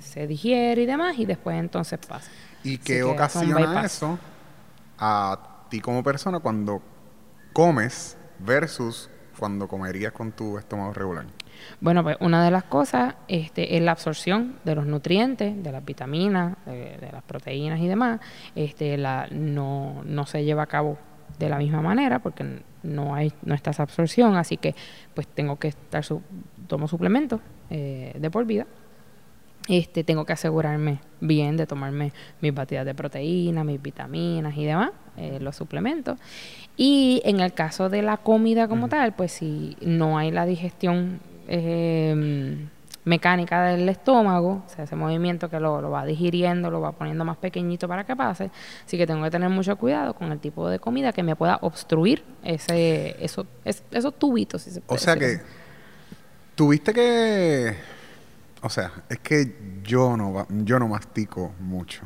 [0.00, 2.28] se digiere y demás, y después entonces pasa.
[2.64, 4.18] ¿Y qué ocasiona eso
[4.98, 6.82] a ti como persona cuando
[7.52, 11.26] comes versus cuando comerías con tu estómago regular?
[11.80, 15.84] Bueno, pues una de las cosas este, es la absorción de los nutrientes, de las
[15.84, 18.20] vitaminas, de, las proteínas y demás.
[18.54, 20.98] Este, la, no, no se lleva a cabo
[21.38, 24.74] de la misma manera porque no hay no está esa absorción, así que
[25.14, 26.22] pues tengo que estar su,
[26.66, 27.40] tomo suplementos
[27.70, 28.66] eh, de por vida.
[29.68, 34.92] Este, tengo que asegurarme bien de tomarme mis batidas de proteína, mis vitaminas y demás,
[35.18, 36.18] eh, los suplementos.
[36.76, 41.20] Y en el caso de la comida como tal, pues si no hay la digestión
[41.48, 42.68] eh,
[43.08, 47.38] mecánica del estómago, o sea, ese movimiento que lo, va digiriendo, lo va poniendo más
[47.38, 48.50] pequeñito para que pase.
[48.84, 51.58] Así que tengo que tener mucho cuidado con el tipo de comida que me pueda
[51.62, 54.62] obstruir ese, eso, esos tubitos.
[54.62, 55.40] Si se o sea que
[56.54, 57.74] tuviste que,
[58.62, 62.02] o sea, es que yo no, yo no mastico mucho.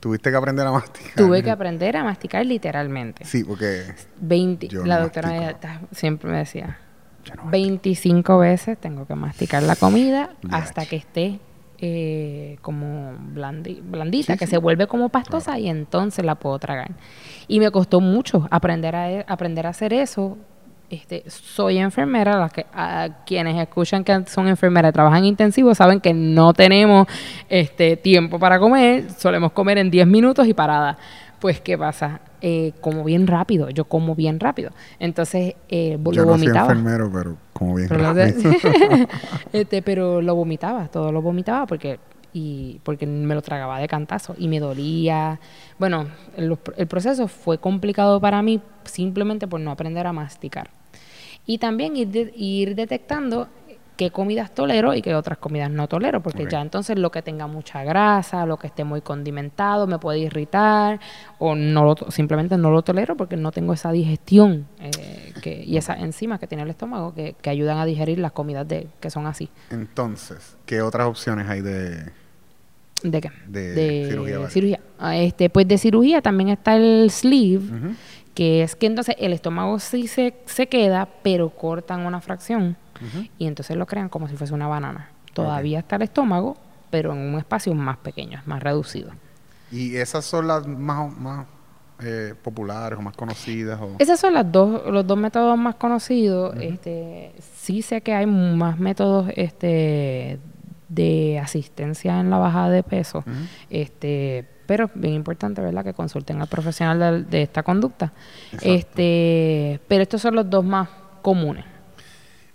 [0.00, 1.14] Tuviste que aprender a masticar.
[1.14, 3.24] Tuve que aprender a masticar literalmente.
[3.24, 5.58] Sí, porque 20, la doctora
[5.92, 6.78] siempre me decía,
[7.44, 11.40] 25 veces tengo que masticar la comida hasta que esté
[11.82, 16.90] eh, como blandita, que se vuelve como pastosa y entonces la puedo tragar.
[17.48, 20.36] Y me costó mucho aprender a, aprender a hacer eso.
[20.90, 26.00] Este, soy enfermera, las que, a quienes escuchan que son enfermeras y trabajan intensivo saben
[26.00, 27.06] que no tenemos
[27.48, 30.98] este tiempo para comer, solemos comer en 10 minutos y parada.
[31.40, 32.20] Pues, ¿qué pasa?
[32.40, 34.70] eh, como bien rápido, yo como bien rápido.
[34.98, 36.66] Entonces, eh, lo vomitaba.
[36.66, 38.52] Soy enfermero, pero como bien rápido.
[39.52, 41.98] este, pero lo vomitaba, todo lo vomitaba porque
[42.32, 45.40] y porque me lo tragaba de cantazo y me dolía.
[45.78, 50.70] Bueno, el, el proceso fue complicado para mí simplemente por no aprender a masticar.
[51.46, 53.48] Y también ir, ir detectando
[54.00, 57.46] qué comidas tolero y qué otras comidas no tolero, porque ya entonces lo que tenga
[57.46, 60.98] mucha grasa, lo que esté muy condimentado, me puede irritar
[61.38, 65.76] o no lo, simplemente no lo tolero porque no tengo esa digestión eh, que, y
[65.76, 69.26] esas enzimas que tiene el estómago que, ayudan a digerir las comidas de, que son
[69.26, 69.50] así.
[69.68, 72.10] Entonces, ¿qué otras opciones hay de,
[73.02, 73.30] ¿De qué?
[73.48, 74.80] De, cirugía.
[74.98, 77.96] Ah, este, pues de cirugía también está el sleeve,
[78.32, 82.78] que es que entonces el estómago sí se, se queda, pero cortan una fracción
[83.38, 85.10] y entonces lo crean como si fuese una banana.
[85.32, 86.56] Todavía está el estómago,
[86.90, 89.12] pero en un espacio más pequeño, más reducido.
[89.70, 91.46] ¿Y esas son las más, más
[92.02, 93.80] eh, populares o más conocidas?
[93.80, 93.96] O?
[93.98, 96.54] Esas son las dos, los dos métodos más conocidos.
[96.60, 100.40] este, sí sé que hay más métodos este,
[100.88, 103.24] de asistencia en la bajada de peso.
[103.70, 105.84] Este, pero bien importante, ¿verdad?
[105.84, 108.12] Que consulten al profesional de, esta conducta.
[108.62, 110.88] Este, pero estos son los dos más
[111.22, 111.64] comunes.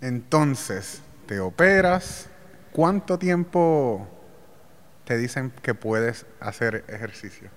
[0.01, 2.29] Entonces, te operas,
[2.71, 4.07] ¿cuánto tiempo
[5.05, 7.49] te dicen que puedes hacer ejercicio?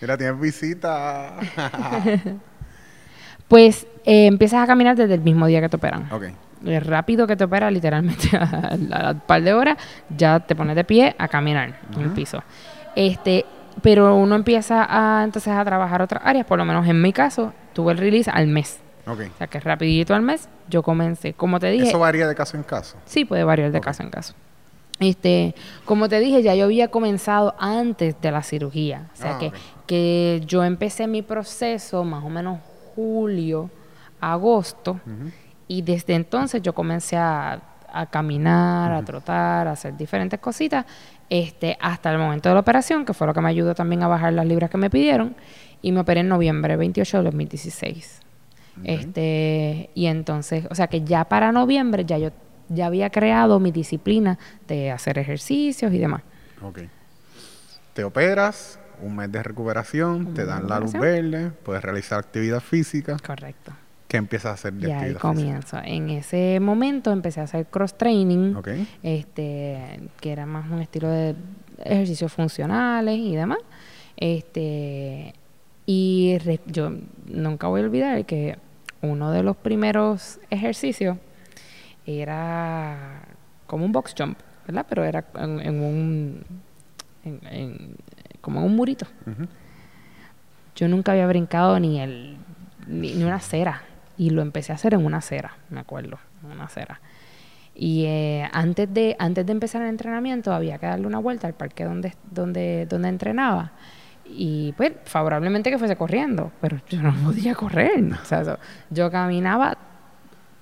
[0.00, 1.34] Mira, tienes visita.
[3.48, 6.10] pues eh, empiezas a caminar desde el mismo día que te operan.
[6.12, 6.24] Ok.
[6.64, 10.84] Es rápido que te operas, literalmente a, un par de horas, ya te pones de
[10.84, 12.42] pie a caminar en el piso.
[12.96, 13.44] Este,
[13.80, 17.52] pero uno empieza a entonces a trabajar otras áreas, por lo menos en mi caso,
[17.72, 18.80] tuve el release al mes.
[19.08, 19.28] Okay.
[19.28, 21.32] O sea que rapidito al mes yo comencé.
[21.32, 21.88] Como te dije.
[21.88, 22.96] ¿Eso varía de caso en caso?
[23.06, 24.34] Sí, puede variar de caso en caso.
[25.00, 29.06] Este, como te dije, ya yo había comenzado antes de la cirugía.
[29.14, 29.52] O sea, ah, que,
[29.86, 32.58] que yo empecé mi proceso más o menos
[32.94, 33.70] julio,
[34.20, 35.00] agosto,
[35.68, 37.60] y desde entonces yo comencé a,
[38.10, 40.84] caminar, a trotar, a hacer diferentes cositas,
[41.30, 44.08] este, hasta el momento de la operación, que fue lo que me ayudó también a
[44.08, 45.36] bajar las libras que me pidieron,
[45.80, 48.20] y me operé en noviembre 28 de 2016.
[48.84, 52.30] Este, y entonces, o sea que ya para noviembre ya yo
[52.68, 56.22] ya había creado mi disciplina de hacer ejercicios y demás.
[56.62, 56.80] Ok.
[57.94, 63.16] Te operas, un mes de recuperación, te dan la luz verde, puedes realizar actividad física.
[63.24, 63.72] Correcto.
[64.06, 65.78] ¿Qué empiezas a hacer de y ahí comienzo.
[65.84, 68.54] En ese momento empecé a hacer cross training,
[69.02, 71.34] este, que era más un estilo de
[71.84, 73.58] ejercicios funcionales y demás.
[74.16, 75.34] Este,
[75.84, 76.92] y yo
[77.26, 78.58] nunca voy a olvidar que
[79.02, 81.18] uno de los primeros ejercicios
[82.06, 83.22] era
[83.66, 84.86] como un box jump, ¿verdad?
[84.88, 86.44] Pero era en, un.
[88.40, 89.06] como en un murito.
[90.74, 92.36] Yo nunca había brincado ni, el,
[92.86, 93.82] ni, una cera.
[94.16, 97.00] Y lo empecé a hacer en una cera, me acuerdo, en una cera.
[97.74, 101.54] Y eh, antes, de, antes de empezar el entrenamiento había que darle una vuelta al
[101.54, 103.72] parque donde, donde, donde entrenaba.
[104.30, 108.12] Y pues favorablemente que fuese corriendo, pero yo no podía correr.
[108.12, 108.58] O sea,
[108.90, 109.76] yo caminaba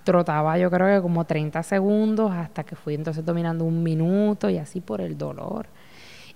[0.07, 4.57] trotaba yo creo que como 30 segundos hasta que fui entonces dominando un minuto y
[4.57, 5.66] así por el dolor.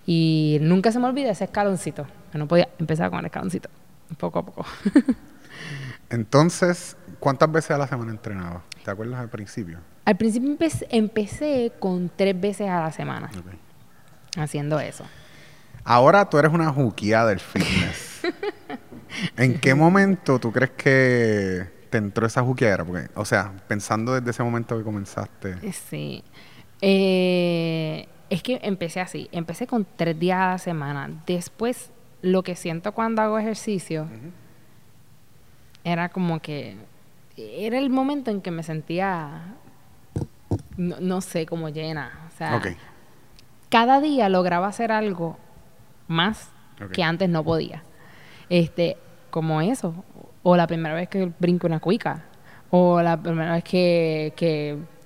[0.05, 2.05] Y nunca se me olvida ese escaloncito.
[2.33, 3.71] Que no podía empezar con el escaloncito,
[4.19, 4.65] poco a poco.
[6.11, 8.63] entonces, ¿cuántas veces a la semana entrenaba?
[8.85, 9.79] ¿Te acuerdas al principio?
[10.05, 10.57] Al principio
[10.91, 13.31] empecé, con tres veces a la semana.
[14.37, 15.05] Haciendo eso.
[15.85, 18.23] Ahora tú eres una juquía del fitness.
[19.37, 22.85] ¿En qué momento tú crees que te entró esa juqueadera?
[22.85, 25.57] Porque, o sea, pensando desde ese momento que comenzaste.
[25.63, 26.25] Eh, sí.
[26.81, 29.29] Eh, es que empecé así.
[29.33, 31.11] Empecé con tres días a la semana.
[31.27, 31.91] Después,
[32.23, 34.07] lo que siento cuando hago ejercicio
[35.85, 36.77] era como que.
[37.37, 39.57] Era el momento en que me sentía.
[40.77, 42.29] No, sé, como llena.
[42.33, 42.61] O sea,
[43.69, 45.39] cada día lograba hacer algo
[46.11, 46.51] más
[46.93, 47.83] que antes no podía.
[48.49, 48.97] Este,
[49.31, 49.95] como eso,
[50.43, 52.25] o la primera vez que brinco una cuica,
[52.71, 54.33] o la primera vez que,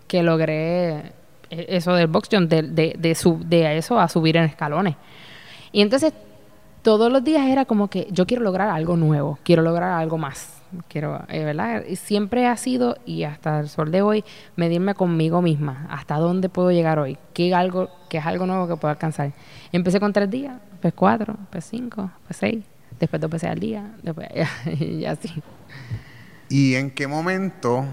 [0.09, 1.13] que, logré
[1.51, 4.97] eso del box jump, de, de, de, eso a subir en escalones.
[5.73, 6.15] Y entonces
[6.83, 10.63] todos los días era como que yo quiero lograr algo nuevo, quiero lograr algo más.
[10.89, 11.85] Quiero, eh, ¿verdad?
[11.87, 14.25] Y siempre ha sido, y hasta el sol de hoy,
[14.57, 18.77] medirme conmigo misma, hasta dónde puedo llegar hoy, qué, algo, qué es algo nuevo que
[18.77, 19.33] puedo alcanzar.
[19.73, 22.65] Empecé con tres días, pues cuatro, pues cinco, pues seis,
[22.99, 24.29] después dos veces al día, después
[24.81, 25.43] y así.
[26.49, 27.85] ¿Y en qué momento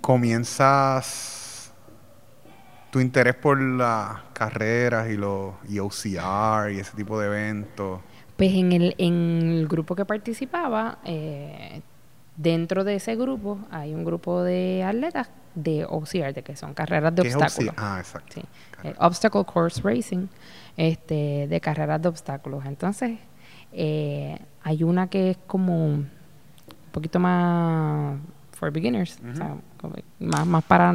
[0.00, 1.72] comienzas
[2.90, 8.00] tu interés por las carreras y los y OCR y ese tipo de eventos?
[8.36, 11.82] Pues en el, en el grupo que participaba, eh,
[12.36, 17.22] dentro de ese grupo hay un grupo de atletas de OCR, que son carreras de
[17.22, 17.74] obstáculos.
[17.76, 18.40] Ah, exacto.
[18.82, 20.26] Eh, obstacle Course Racing
[20.76, 22.64] este, de carreras de obstáculos.
[22.64, 23.18] Entonces,
[23.72, 26.10] eh, hay una que es como un
[26.90, 28.18] poquito más
[28.52, 29.56] for beginners, o sea,
[30.20, 30.94] más, más para...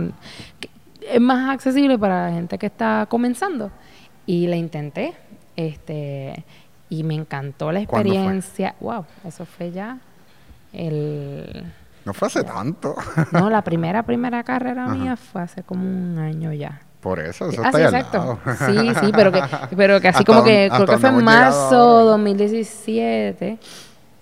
[1.02, 3.72] es más accesible para la gente que está comenzando.
[4.26, 5.14] Y la intenté,
[5.56, 6.44] este,
[6.90, 8.76] y me encantó la experiencia.
[8.80, 9.98] Wow, eso fue ya
[10.74, 11.74] el...
[12.06, 12.96] No fue hace tanto.
[13.34, 16.82] no, la primera, primera carrera mía fue hace como un año ya.
[17.02, 18.40] Por eso, eso ah, está sí, exacto.
[18.66, 19.42] Sí, sí, pero que,
[19.76, 23.60] pero que así como que creo que fue en marzo 2017.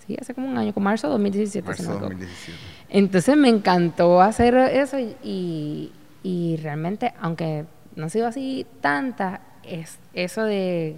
[0.05, 1.65] Sí, hace como un año, con marzo 2017.
[1.65, 2.57] Marzo 2017.
[2.89, 5.91] Entonces me encantó hacer eso y,
[6.21, 10.97] y realmente, aunque no ha sido así tanta, es eso de,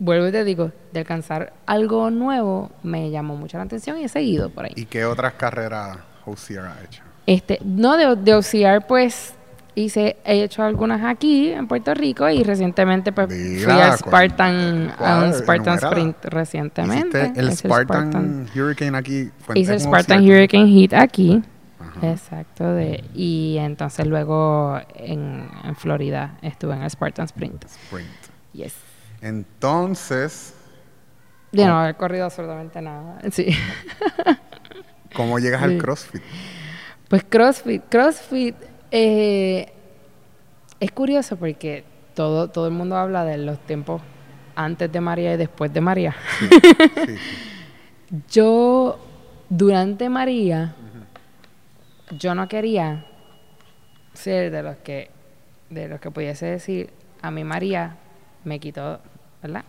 [0.00, 4.08] vuelvo y te digo, de alcanzar algo nuevo me llamó mucho la atención y he
[4.08, 4.72] seguido por ahí.
[4.74, 7.02] ¿Y qué otras carreras OCR ha hecho?
[7.26, 9.34] Este, no, de, de OCR pues
[9.76, 15.24] hice, he hecho algunas aquí en Puerto Rico y recientemente pues, fui con- Spartan, a
[15.24, 15.88] un Spartan Enumérala.
[15.88, 17.32] Sprint recientemente.
[17.36, 19.30] El Hice Spartan, Hurricane aquí.
[19.54, 20.34] Hice el Spartan ¿cierto?
[20.38, 21.42] Hurricane Heat aquí.
[21.78, 22.10] Ajá.
[22.10, 22.72] Exacto.
[22.74, 27.64] De, y entonces luego en, en Florida estuve en el Spartan Sprint.
[27.64, 28.08] Sprint.
[28.52, 28.74] Yes.
[29.20, 30.54] Entonces,
[31.52, 33.18] De no haber corrido absolutamente nada.
[33.30, 33.48] Sí.
[35.14, 35.78] ¿cómo llegas al.
[35.78, 36.22] CrossFit?
[37.08, 38.54] Pues CrossFit, CrossFit
[38.90, 39.72] eh,
[40.78, 44.00] es curioso porque todo, todo el mundo habla de los tiempos
[44.54, 46.14] antes de María y después de María.
[46.38, 46.48] Sí,
[47.06, 47.16] sí.
[48.30, 48.98] Yo,
[49.48, 50.74] durante María,
[52.10, 53.04] yo no quería
[54.14, 55.10] ser de los que,
[55.68, 56.90] de los que pudiese decir,
[57.22, 57.96] a mi María
[58.44, 59.00] me quitó,
[59.42, 59.64] ¿verdad?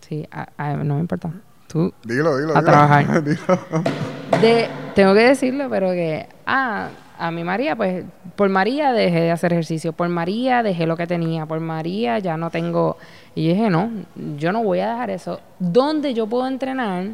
[0.00, 1.30] Sí, a- a- no me importa.
[1.66, 2.56] Tú, Dilo, dilo.
[2.56, 2.64] A dilo.
[2.64, 3.22] trabajar.
[3.24, 3.58] Dilo.
[4.40, 6.88] de, tengo que decirlo, pero que, ah,
[7.18, 8.04] a mi María, pues,
[8.36, 12.36] por María dejé de hacer ejercicio, por María dejé lo que tenía, por María ya
[12.36, 12.96] no tengo,
[13.34, 13.90] y dije, no,
[14.38, 15.40] yo no voy a dejar eso.
[15.58, 17.04] ¿Dónde yo puedo entrenar?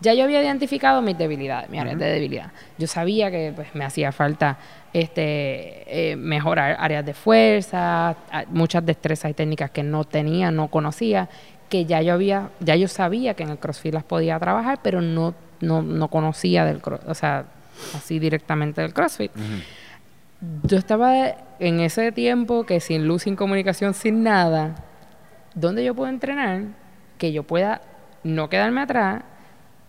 [0.00, 2.52] Ya yo había identificado mis debilidades, mis áreas de debilidad.
[2.78, 4.58] Yo sabía que pues, me hacía falta
[4.92, 8.16] este, eh, mejorar áreas de fuerza,
[8.48, 11.28] muchas destrezas y técnicas que no tenía, no conocía,
[11.68, 15.00] que ya yo había, ya yo sabía que en el CrossFit las podía trabajar, pero
[15.00, 17.46] no, no, no conocía del o sea,
[17.94, 19.32] así directamente del CrossFit.
[20.62, 24.76] Yo estaba en ese tiempo que sin luz, sin comunicación, sin nada,
[25.54, 26.62] ¿dónde yo puedo entrenar?
[27.18, 27.80] Que yo pueda
[28.22, 29.22] no quedarme atrás,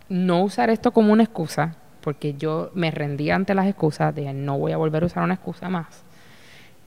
[0.09, 4.57] no usar esto como una excusa, porque yo me rendí ante las excusas, dije, no
[4.57, 5.87] voy a volver a usar una excusa más.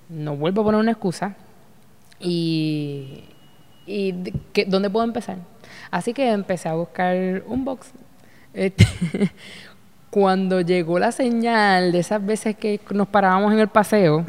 [0.09, 1.35] No vuelvo a poner una excusa.
[2.21, 3.25] Y,
[3.87, 5.39] y de- ¿qué- ¿dónde puedo empezar?
[5.91, 7.93] Así que empecé a buscar un box.
[8.55, 8.87] Este,
[10.11, 14.25] cuando llegó la señal de esas veces que nos parábamos en el paseo,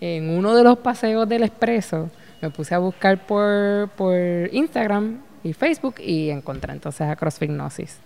[0.00, 4.16] en uno de los paseos del expreso, me puse a buscar por, por
[4.52, 5.18] Instagram
[5.48, 7.98] y Facebook y encontré entonces a CrossFit Gnosis.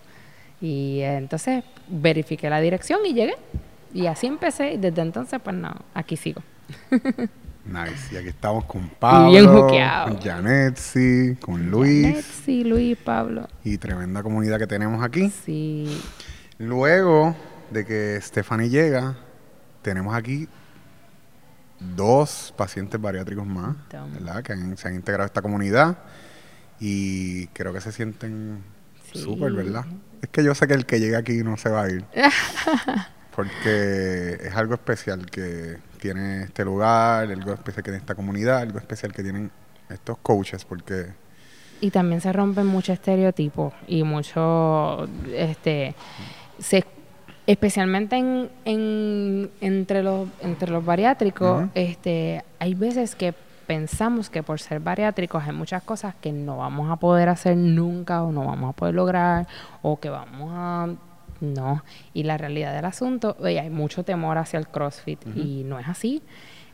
[0.61, 3.35] Y eh, entonces verifiqué la dirección y llegué.
[3.95, 6.43] Y así empecé y desde entonces pues no, aquí sigo.
[7.65, 8.13] Nice.
[8.13, 13.47] Y aquí estamos con Pablo, con Janetsi, con Luis Sí, Luis, Pablo.
[13.63, 15.31] y tremenda comunidad que tenemos aquí.
[15.31, 16.03] Sí.
[16.59, 17.37] Luego
[17.71, 19.15] de que Stephanie llega,
[19.81, 20.49] tenemos aquí
[21.79, 23.77] dos pacientes bariátricos más.
[24.13, 24.43] ¿verdad?
[24.43, 25.99] Que han- se han integrado a esta comunidad
[26.85, 28.59] y creo que se sienten
[29.13, 29.21] Sí.
[29.23, 29.85] súper, ¿verdad?
[30.23, 32.05] Es que yo sé que el que llegue aquí no se va a ir.
[33.37, 38.79] porque es algo especial que tiene este lugar, algo especial que tiene esta comunidad, algo
[38.79, 39.51] especial que tienen
[39.89, 41.07] estos coaches, porque
[41.81, 45.95] Y también se rompen muchos estereotipos y mucho, este,
[46.59, 46.85] se,
[47.47, 53.35] especialmente en, en- entre los entre los bariátricos, este, hay veces que
[53.67, 58.23] pensamos que por ser bariátricos hay muchas cosas que no vamos a poder hacer nunca
[58.23, 59.47] o no vamos a poder lograr
[59.83, 60.89] o que vamos a
[61.41, 61.83] no.
[62.15, 65.89] Y la realidad del asunto oye, hay mucho temor hacia el CrossFit y no es
[65.89, 66.23] así.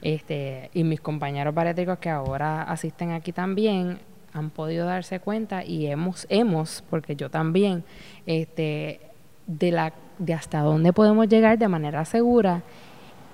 [0.03, 3.99] Este y mis compañeros bariátricos que ahora asisten aquí también
[4.33, 7.85] han podido darse cuenta y hemos hemos porque yo también
[8.27, 9.01] este
[9.47, 12.63] de la de hasta dónde podemos llegar de manera segura.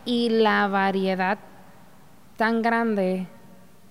[0.07, 1.38] Y la variedad
[2.36, 3.26] tan grande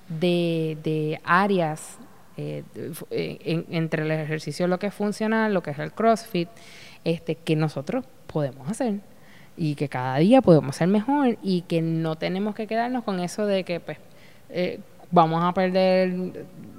[0.10, 1.98] de, de áreas
[2.38, 2.64] eh,
[3.12, 6.50] eh, en- entre el ejercicio lo que es funcional, lo que es el CrossFit,
[7.04, 8.96] este, que nosotros podemos hacer
[9.56, 13.46] y que cada día podemos ser mejor y que no tenemos que quedarnos con eso
[13.46, 13.98] de que pues
[14.50, 14.80] eh,
[15.12, 16.12] vamos a perder,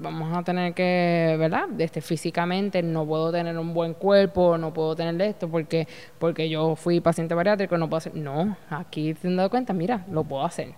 [0.01, 1.69] vamos a tener que, ¿verdad?
[1.79, 5.87] Este, físicamente no puedo tener un buen cuerpo, no puedo tener esto porque
[6.19, 8.17] porque yo fui paciente bariátrico, no puedo hacer.
[8.17, 10.75] No, aquí te dado cuenta, mira, lo puedo hacer.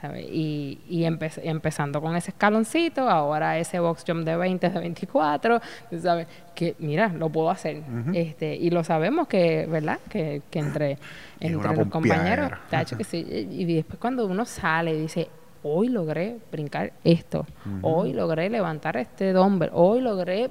[0.00, 0.26] ¿Sabes?
[0.30, 5.60] Y, y empe- empezando con ese escaloncito, ahora ese box jump de 20, de 24,
[5.90, 6.26] tú ¿sabes?
[6.54, 7.82] Que mira, lo puedo hacer.
[8.14, 9.98] este Y lo sabemos que, ¿verdad?
[10.08, 10.98] Que, que entre,
[11.40, 13.26] entre los compañeros, tacho, que sí.
[13.50, 15.28] Y después cuando uno sale y dice,
[15.64, 17.46] hoy logré brincar esto,
[17.82, 20.50] hoy logré levantar este dumbbell, hoy logré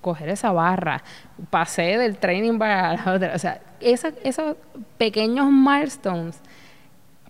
[0.00, 1.02] coger esa barra,
[1.50, 3.32] pasé del training para la otra.
[3.34, 4.56] O sea, esos
[4.96, 6.40] pequeños milestones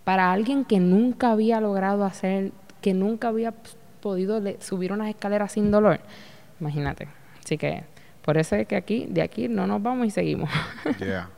[0.06, 3.52] para alguien que nunca había logrado hacer, que nunca había
[4.00, 5.98] podido subir unas escaleras sin dolor,
[6.60, 7.08] imagínate.
[7.44, 7.82] Así que
[8.22, 10.48] por eso es que aquí, de aquí no nos vamos y seguimos.
[11.00, 11.28] Yeah.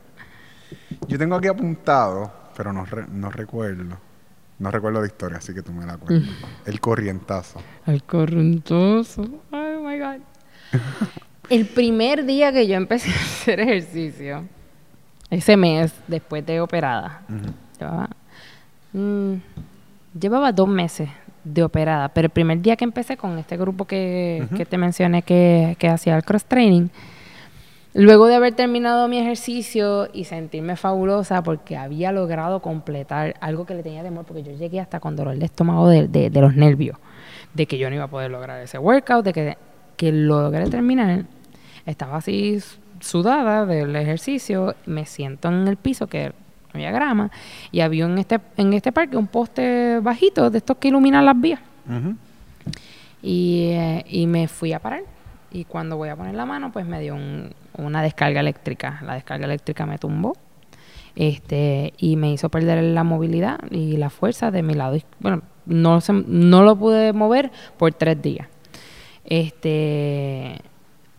[1.07, 3.97] Yo tengo aquí apuntado, pero no, re- no recuerdo.
[4.59, 6.29] No recuerdo la historia, así que tú me la cuentas.
[6.67, 7.59] El corrientazo.
[7.87, 9.23] Al correntoso.
[9.51, 10.19] Oh my God.
[11.49, 14.43] El primer día que yo empecé a hacer ejercicio,
[15.31, 17.51] ese mes después de operada, Ujú.
[17.81, 18.07] yo
[18.93, 19.35] Mm,
[20.19, 21.09] llevaba dos meses
[21.43, 25.21] de operada, pero el primer día que empecé con este grupo que, que te mencioné
[25.21, 26.89] que, que hacía el cross training,
[27.93, 33.75] luego de haber terminado mi ejercicio y sentirme fabulosa porque había logrado completar algo que
[33.75, 36.55] le tenía temor, porque yo llegué hasta con dolor de estómago de, de, de los
[36.55, 36.97] nervios,
[37.53, 39.57] de que yo no iba a poder lograr ese workout, de que,
[39.95, 41.25] que lo logré terminar,
[41.85, 42.59] estaba así
[42.99, 46.33] sudada del ejercicio, me siento en el piso que
[46.73, 47.31] había grama
[47.71, 51.39] y había en este en este parque un poste bajito de estos que iluminan las
[51.39, 51.59] vías.
[53.21, 55.01] y, eh, y me fui a parar
[55.51, 58.99] y cuando voy a poner la mano pues me dio un, una descarga eléctrica.
[59.03, 60.35] La descarga eléctrica me tumbó
[61.15, 64.97] este y me hizo perder la movilidad y la fuerza de mi lado.
[65.19, 68.47] Bueno, no, se, no lo pude mover por tres días.
[69.25, 70.61] Este,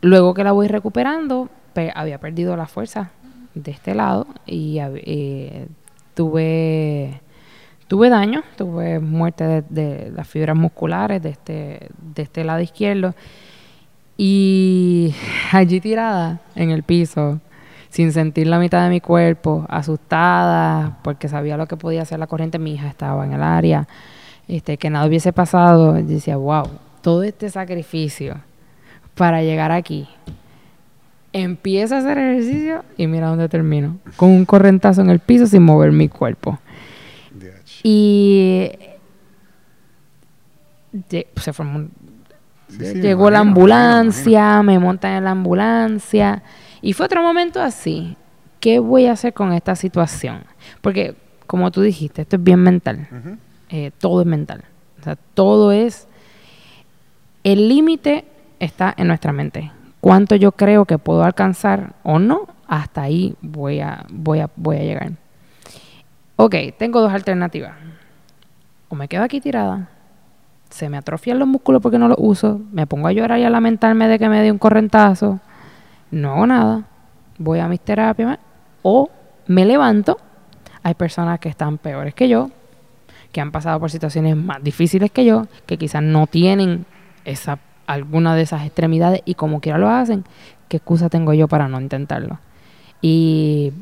[0.01, 1.49] luego que la voy recuperando,
[1.95, 3.11] había perdido la fuerza
[3.55, 5.67] de este lado y eh,
[6.15, 7.21] tuve
[7.91, 13.17] tuve daño, tuve muerte de, las fibras musculares de este, de este lado izquierdo.
[14.17, 15.13] Y
[15.53, 17.41] allí tirada en el piso,
[17.89, 22.29] sin sentir la mitad de mi cuerpo, asustada, porque sabía lo que podía hacer la
[22.29, 23.89] corriente, mi hija estaba en el área,
[24.47, 26.69] este, que nada hubiese pasado, decía, wow,
[27.03, 28.37] todo este sacrificio
[29.17, 30.09] para llegar aquí.
[31.33, 35.62] Empiezo a hacer ejercicio y mira dónde termino, con un correntazo en el piso sin
[35.62, 36.59] mover mi cuerpo.
[37.83, 38.72] Y
[41.37, 41.91] se formó un,
[42.78, 46.43] llegó la ambulancia, me montan en la ambulancia
[46.83, 48.16] y fue otro momento así.
[48.59, 50.43] ¿Qué voy a hacer con esta situación?
[50.83, 51.14] Porque,
[51.47, 53.09] como tú dijiste, esto es bien mental.
[53.70, 54.64] eh, todo es mental.
[55.01, 56.07] O sea, todo es...
[57.43, 58.26] El límite
[58.59, 59.72] está en nuestra mente.
[60.01, 64.77] Cuánto yo creo que puedo alcanzar o no, hasta ahí voy a, voy a, voy
[64.77, 65.13] a llegar.
[66.37, 67.73] Ok, tengo dos alternativas.
[68.89, 69.89] O me quedo aquí tirada,
[70.71, 73.51] se me atrofian los músculos porque no los uso, me pongo a llorar y a
[73.51, 75.41] lamentarme de que me dio un correntazo,
[76.11, 76.85] no hago nada,
[77.39, 78.39] voy a mis terapias
[78.83, 79.11] o
[79.47, 80.19] me levanto.
[80.83, 82.51] Hay personas que están peores que yo,
[83.33, 86.87] que han pasado por situaciones más difíciles que yo, que quizás no tienen
[87.25, 87.59] esa
[87.93, 90.24] alguna de esas extremidades y como quiera lo hacen,
[90.68, 92.38] ¿qué excusa tengo yo para no intentarlo?
[93.03, 93.72] Y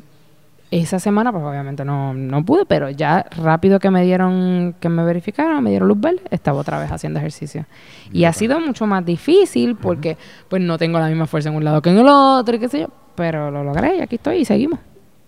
[0.71, 5.03] esa semana, pues obviamente no, no pude, pero ya rápido que me dieron, que me
[5.03, 7.65] verificaron, me dieron luz verde, estaba otra vez haciendo ejercicio.
[8.11, 11.63] Y ha sido mucho más difícil porque pues no tengo la misma fuerza en un
[11.63, 14.37] lado que en el otro y qué sé yo, pero lo logré y aquí estoy
[14.37, 14.79] y seguimos.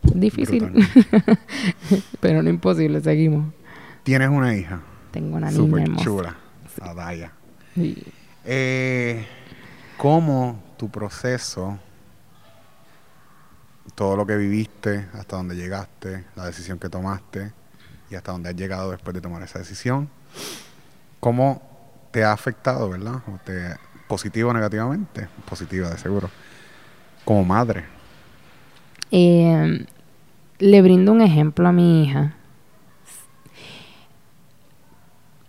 [0.04, 0.68] Difícil,
[2.20, 3.54] pero no imposible, seguimos.
[4.04, 4.82] ¿Tienes una hija?
[5.12, 6.04] Tengo una niña hermosa.
[6.04, 6.36] chula,
[6.82, 7.32] Adaya.
[7.76, 7.98] Sí.
[8.46, 9.28] Eh,
[9.98, 11.78] ¿Cómo tu proceso
[13.96, 17.52] todo lo que viviste, hasta donde llegaste, la decisión que tomaste
[18.10, 20.10] y hasta donde has llegado después de tomar esa decisión.
[21.20, 21.62] ¿Cómo
[22.12, 23.22] te ha afectado, verdad?
[23.28, 23.76] O te,
[24.08, 26.30] positivo o negativamente, positiva de seguro,
[27.24, 27.86] como madre.
[29.12, 29.86] Eh,
[30.60, 32.36] le brindo un ejemplo a mi hija.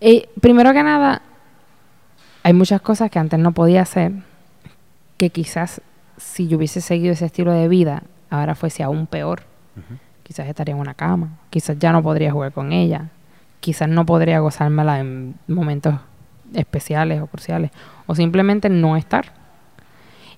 [0.00, 1.22] Eh, primero que nada,
[2.42, 4.12] hay muchas cosas que antes no podía hacer,
[5.16, 5.80] que quizás
[6.16, 9.42] si yo hubiese seguido ese estilo de vida, ahora fuese aún peor.
[10.22, 13.08] Quizás estaría en una cama, quizás ya no podría jugar con ella,
[13.60, 15.94] quizás no podría gozármela en momentos
[16.54, 17.70] especiales o cruciales,
[18.06, 19.32] o simplemente no estar.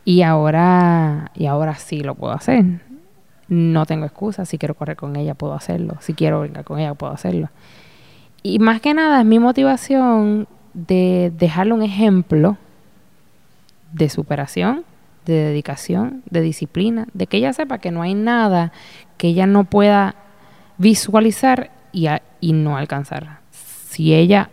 [0.05, 2.65] Y ahora, y ahora sí lo puedo hacer.
[3.49, 4.45] No tengo excusa.
[4.45, 5.97] Si quiero correr con ella, puedo hacerlo.
[6.01, 7.49] Si quiero brincar con ella, puedo hacerlo.
[8.43, 12.59] Y más que nada es mi motivación de dejarle un ejemplo
[13.93, 14.85] de superación
[15.25, 18.73] de dedicación, de disciplina, de que ella sepa que no hay nada
[19.17, 20.17] que ella no pueda
[20.79, 22.09] visualizar y,
[22.41, 23.39] y no alcanzar.
[23.51, 24.51] Si ella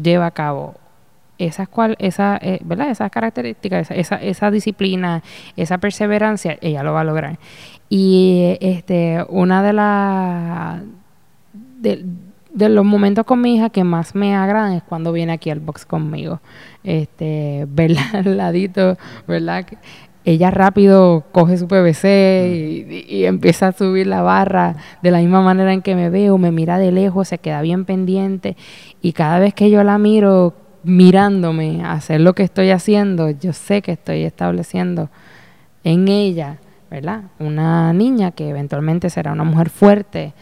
[0.00, 0.74] lleva a cabo
[1.38, 2.90] esas, cual, esa, eh, ¿verdad?
[2.90, 5.22] esas características, esa, esa, disciplina,
[5.56, 7.38] esa perseverancia, ella lo va a lograr.
[7.88, 10.82] Y este, una de las
[12.54, 15.60] de los momentos con mi hija que más me agradan es cuando viene aquí al
[15.60, 16.40] box conmigo.
[16.84, 18.96] Este, verla al ladito,
[19.28, 19.66] ¿verdad?
[20.24, 25.42] Ella rápido coge su PVC y, y, empieza a subir la barra de la misma
[25.42, 28.56] manera en que me veo, me mira de lejos, se queda bien pendiente
[29.02, 33.82] y cada vez que yo la miro mirándome hacer lo que estoy haciendo, yo sé
[33.82, 35.10] que estoy estableciendo
[35.82, 36.58] en ella,
[36.90, 37.24] ¿verdad?
[37.38, 40.32] Una niña que eventualmente será una mujer fuerte,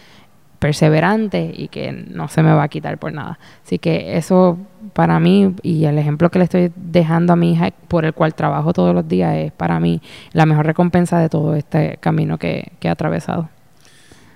[0.62, 3.36] perseverante y que no se me va a quitar por nada.
[3.64, 4.56] Así que eso
[4.92, 8.32] para mí y el ejemplo que le estoy dejando a mi hija por el cual
[8.36, 10.00] trabajo todos los días es para mí
[10.32, 13.50] la mejor recompensa de todo este camino que, que he atravesado.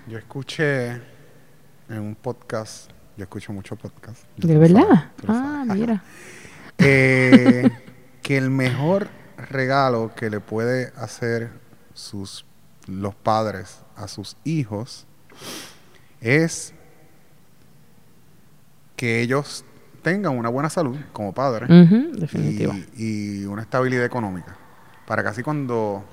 [0.09, 0.95] Yo escuché
[1.89, 4.25] en un podcast, yo escucho mucho podcast.
[4.37, 5.13] ¿De verdad?
[5.29, 6.03] Ah, mira.
[6.79, 7.71] Eh,
[8.21, 9.09] que el mejor
[9.39, 11.49] regalo que le puede hacer
[11.95, 12.45] sus
[12.87, 15.07] los padres a sus hijos
[16.27, 16.75] es
[18.97, 19.65] que ellos
[20.03, 21.69] tengan una buena salud como padres.
[22.97, 24.57] Y, una estabilidad económica
[25.07, 26.05] para que así cuando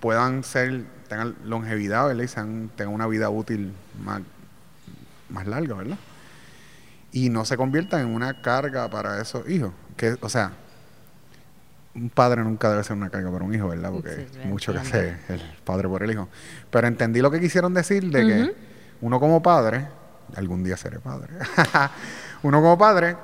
[0.00, 2.24] puedan ser tengan longevidad ¿verdad?
[2.24, 3.72] y sean, tengan una vida útil
[4.04, 4.22] más,
[5.28, 5.98] más larga ¿verdad?
[7.12, 10.52] y no se conviertan en una carga para esos hijos que o sea
[11.94, 13.90] un padre nunca debe ser una carga para un hijo, ¿verdad?
[13.90, 16.26] Porque mucho que hace el padre por el hijo.
[16.70, 18.54] Pero entendí lo que quisieron decir de que
[19.02, 19.86] uno como padre,
[20.36, 21.34] algún día seré padre,
[22.42, 23.16] uno como padre,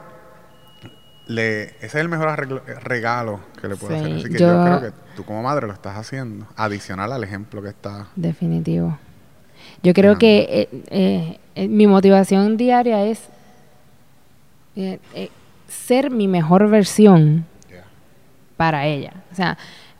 [1.27, 2.37] le, ese es el mejor
[2.83, 4.13] regalo que le puede hacer.
[4.13, 7.69] Así que yo, creo que tú como madre lo estás haciendo, adicional al ejemplo que
[7.69, 8.09] está.
[8.17, 8.99] Definitivo.
[9.83, 13.29] Yo creo que eh, eh, eh, mi motivación diaria es
[15.69, 17.47] ser mi mejor versión
[18.57, 19.13] para ella.
[19.33, 19.59] O sea,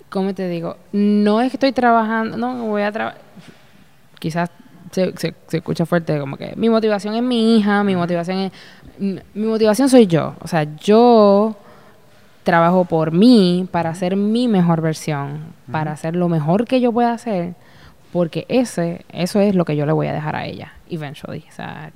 [0.09, 0.77] ¿cómo te digo?
[0.93, 3.21] No es que estoy trabajando, no, voy a trabajar.
[4.19, 4.51] Quizás
[4.91, 8.53] se, se, escucha fuerte, como que mi motivación es mi hija, mi motivación es.
[8.99, 10.35] Mi motivación soy yo.
[10.41, 11.57] O sea, yo
[12.43, 17.13] trabajo por mí para ser mi mejor versión, para hacer lo mejor que yo pueda
[17.13, 17.55] hacer,
[18.13, 21.45] porque ese, eso es lo que yo le voy a dejar a ella, eventually.
[21.49, 21.93] O sea,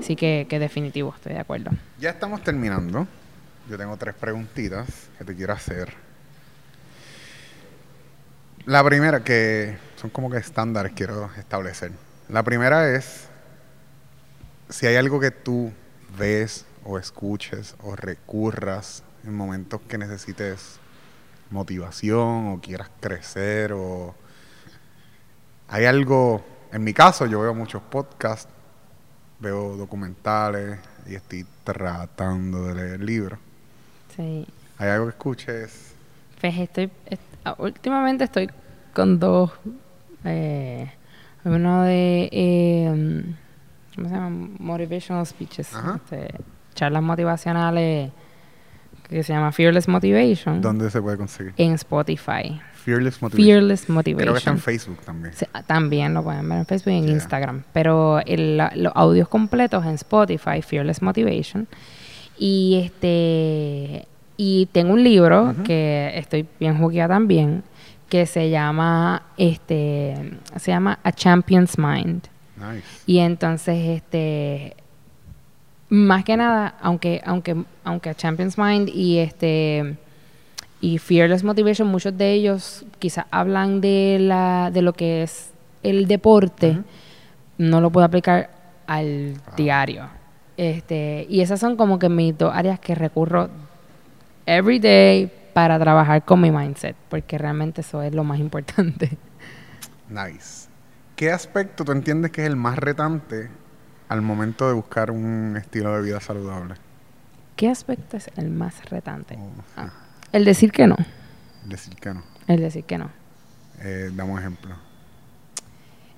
[0.00, 1.70] sí que, que definitivo, estoy de acuerdo.
[2.00, 3.06] Ya estamos terminando.
[3.68, 5.92] Yo tengo tres preguntitas que te quiero hacer.
[8.64, 11.92] La primera, que son como que estándares, quiero establecer.
[12.28, 13.28] La primera es
[14.68, 15.72] si hay algo que tú
[16.18, 20.80] ves o escuches o recurras en momentos que necesites
[21.50, 24.14] motivación o quieras crecer o
[25.68, 28.48] hay algo, en mi caso yo veo muchos podcasts,
[29.38, 33.38] veo documentales y estoy tratando de leer libros.
[34.16, 34.46] Sí.
[34.78, 35.94] ¿Hay algo que escuches?
[36.40, 36.90] Pues estoy,
[37.44, 38.50] ah, últimamente estoy
[38.92, 39.52] con dos,
[40.24, 40.92] eh,
[41.54, 43.24] uno de, eh,
[43.94, 44.48] ¿cómo se llama?
[44.58, 46.34] Motivational speeches, este,
[46.74, 48.10] charlas motivacionales
[49.08, 50.60] que se llama Fearless Motivation.
[50.60, 51.54] ¿Dónde se puede conseguir?
[51.56, 52.60] En Spotify.
[52.74, 53.46] Fearless Motivation.
[53.46, 54.22] Fearless Motivation.
[54.22, 55.34] Creo que está en Facebook también.
[55.52, 57.62] Ah, también lo pueden ver en Facebook y en Instagram.
[57.72, 61.68] Pero los audios completos en Spotify, Fearless Motivation.
[62.38, 67.62] Y este y tengo un libro que estoy bien jugueada también
[68.08, 72.28] que se llama este se llama A Champion's Mind.
[73.06, 74.76] Y entonces este
[75.88, 79.96] más que nada, aunque aunque aunque A Champion's Mind y este
[80.80, 85.50] y Fearless Motivation, muchos de ellos quizás hablan de la de lo que es
[85.82, 86.78] el deporte,
[87.58, 88.50] no lo puedo aplicar
[88.86, 90.08] al diario.
[90.56, 93.50] Este, y esas son como que mis dos áreas que recurro
[94.46, 99.18] every day para trabajar con mi mindset, porque realmente eso es lo más importante.
[100.08, 100.68] Nice.
[101.16, 103.48] ¿Qué aspecto tú entiendes que es el más retante
[104.08, 106.74] al momento de buscar un estilo de vida saludable?
[107.56, 109.36] ¿Qué aspecto es el más retante?
[109.38, 109.90] Oh, ah,
[110.32, 110.96] el decir que no.
[111.64, 112.22] El decir que no.
[112.46, 113.10] El decir que no.
[113.80, 114.74] Eh, dame un ejemplo.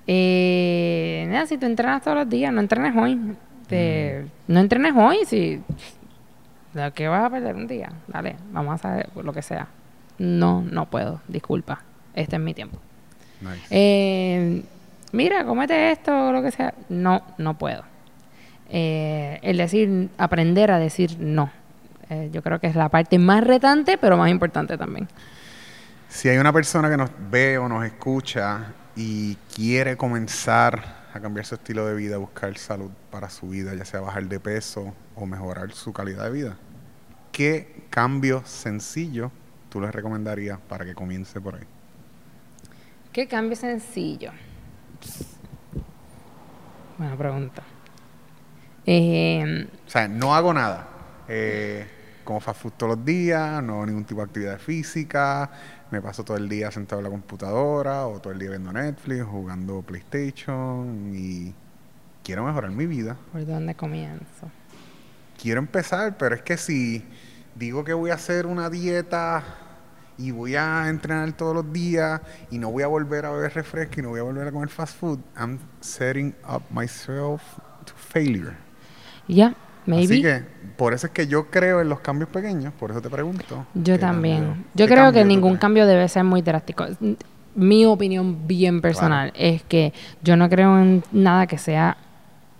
[0.05, 3.37] Eh, nada, si tú entrenas todos los días, no entrenes hoy.
[3.61, 5.61] Este, no entrenes hoy, si
[6.73, 7.91] ¿de qué vas a perder un día?
[8.07, 9.67] Dale, vamos a hacer lo que sea.
[10.17, 11.81] No, no puedo, disculpa.
[12.13, 12.77] Este es mi tiempo.
[13.69, 14.63] Eh,
[15.11, 16.73] mira, comete esto o lo que sea.
[16.89, 17.83] No, no puedo.
[18.69, 21.51] Eh, el decir, aprender a decir no.
[22.09, 25.07] Eh, yo creo que es la parte más retante, pero más importante también.
[26.09, 31.45] Si hay una persona que nos ve o nos escucha y quiere comenzar a cambiar
[31.45, 35.25] su estilo de vida, buscar salud para su vida, ya sea bajar de peso o
[35.25, 36.57] mejorar su calidad de vida.
[37.31, 39.31] ¿Qué cambio sencillo
[39.69, 41.65] tú les recomendarías para que comience por ahí?
[43.11, 44.31] ¿Qué cambio sencillo?
[46.97, 47.63] Buena pregunta.
[48.85, 50.87] Eh, o sea, no hago nada.
[51.27, 51.85] Eh,
[52.29, 55.49] como fast food todos los días, no hago ningún tipo de actividad física,
[55.89, 59.23] me paso todo el día sentado en la computadora o todo el día viendo Netflix,
[59.23, 61.55] jugando PlayStation y
[62.23, 63.17] quiero mejorar mi vida.
[63.31, 64.51] ¿Por dónde comienzo?
[65.41, 67.03] Quiero empezar, pero es que si
[67.55, 69.43] digo que voy a hacer una dieta
[70.19, 72.21] y voy a entrenar todos los días
[72.51, 74.69] y no voy a volver a beber refresco y no voy a volver a comer
[74.69, 77.41] fast food, I'm setting up myself
[77.85, 78.55] to failure.
[79.27, 79.55] Ya,
[79.97, 80.43] Así que
[80.77, 83.65] por eso es que yo creo en los cambios pequeños, por eso te pregunto.
[83.73, 84.65] Yo también.
[84.73, 86.85] Yo creo que ningún cambio debe ser muy drástico.
[87.55, 91.97] Mi opinión bien personal es que yo no creo en nada que sea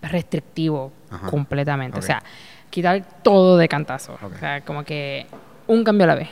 [0.02, 1.30] restrictivo Ajá.
[1.30, 2.00] completamente.
[2.00, 2.22] O sea,
[2.70, 4.18] quitar todo de cantazo.
[4.22, 5.26] O sea, como que
[5.68, 6.30] un cambio a la vez.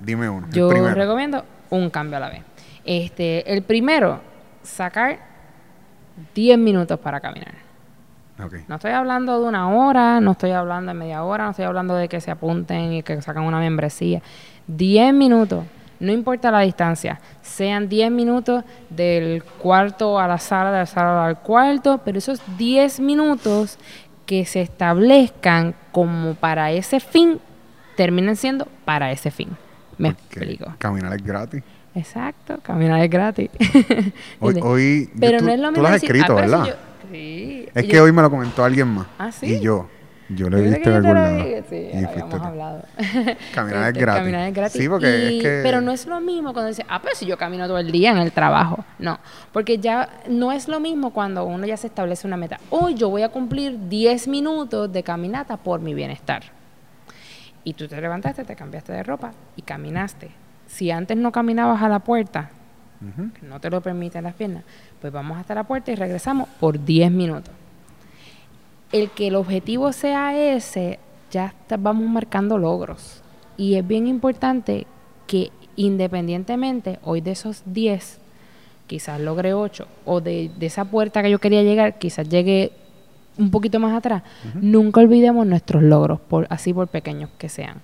[0.00, 0.46] Dime uno.
[0.50, 2.42] Yo recomiendo un cambio a la vez.
[2.84, 4.20] Este, el primero,
[4.62, 5.18] sacar
[6.34, 7.61] 10 minutos para caminar.
[8.68, 11.94] No estoy hablando de una hora, no estoy hablando de media hora, no estoy hablando
[11.94, 14.22] de que se apunten y que sacan una membresía.
[14.66, 15.64] 10 minutos,
[16.00, 21.26] no importa la distancia, sean 10 minutos del cuarto a la sala, de la sala
[21.26, 23.78] al cuarto, pero esos 10 minutos
[24.26, 27.40] que se establezcan como para ese fin,
[27.96, 29.50] terminen siendo para ese fin.
[29.98, 30.72] Me explico.
[30.78, 31.62] Caminar es gratis.
[31.94, 33.50] Exacto, caminar es gratis.
[34.40, 36.76] Hoy, pero tú, no es lo tú mismo lo has decir, escrito, "Ah, ¿verdad?
[37.12, 37.68] Yo-" Sí.
[37.74, 39.06] Es y que yo- hoy me lo comentó alguien más.
[39.18, 39.46] ¿Ah, sí?
[39.56, 39.88] Y yo,
[40.28, 41.38] yo creo diste que yo algún lo lado.
[41.68, 42.84] sí, Y habíamos hablado.
[43.54, 44.20] Caminar es gratis.
[44.20, 44.80] Caminar es gratis.
[44.82, 47.26] Sí, porque Y- es que- Pero no es lo mismo cuando dice, ah, pues si
[47.26, 48.84] yo camino todo el día en el trabajo.
[48.98, 49.18] No,
[49.52, 52.58] porque ya no es lo mismo cuando uno ya se establece una meta.
[52.70, 56.42] Hoy yo voy a cumplir 10 minutos de caminata por mi bienestar.
[57.64, 60.30] Y tú te levantaste, te cambiaste de ropa y caminaste.
[60.66, 62.50] Si antes no caminabas a la puerta,
[63.42, 64.62] No te lo permiten las piernas,
[65.00, 67.52] pues vamos hasta la puerta y regresamos por 10 minutos.
[68.92, 70.98] El que el objetivo sea ese,
[71.30, 73.22] ya está- vamos marcando logros.
[73.56, 74.86] Y es bien importante
[75.26, 78.18] que independientemente hoy de esos 10,
[78.86, 82.72] quizás logre 8, o de, de esa puerta que yo quería llegar, quizás llegue
[83.38, 84.22] un poquito más atrás,
[84.60, 87.78] nunca olvidemos nuestros logros, por, así por pequeños que sean,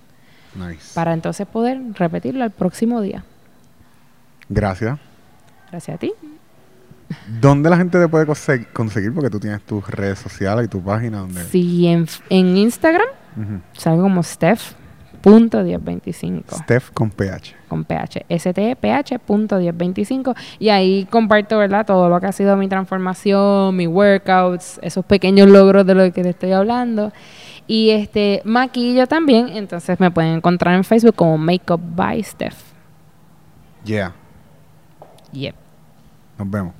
[0.53, 0.93] Nice.
[0.93, 3.23] para entonces poder repetirlo al próximo día.
[4.47, 4.99] Gracias.
[5.71, 6.11] Gracias a ti.
[7.41, 9.13] ¿Dónde la gente te puede conse- conseguir?
[9.13, 11.43] Porque tú tienes tus redes sociales y tu página donde...
[11.45, 13.07] Sí, en, en Instagram
[13.73, 17.55] salgo como Steph.1025 Steph con PH.
[17.67, 21.85] con PH, STPH.1025 y ahí comparto, ¿verdad?
[21.85, 26.23] Todo lo que ha sido mi transformación, mis workouts, esos pequeños logros de lo que
[26.23, 27.11] le estoy hablando.
[27.67, 32.57] Y este maquillo también, entonces me pueden encontrar en Facebook como Makeup by Steph.
[33.85, 34.13] Yeah.
[35.33, 35.55] Yep.
[36.37, 36.73] Nos vemos.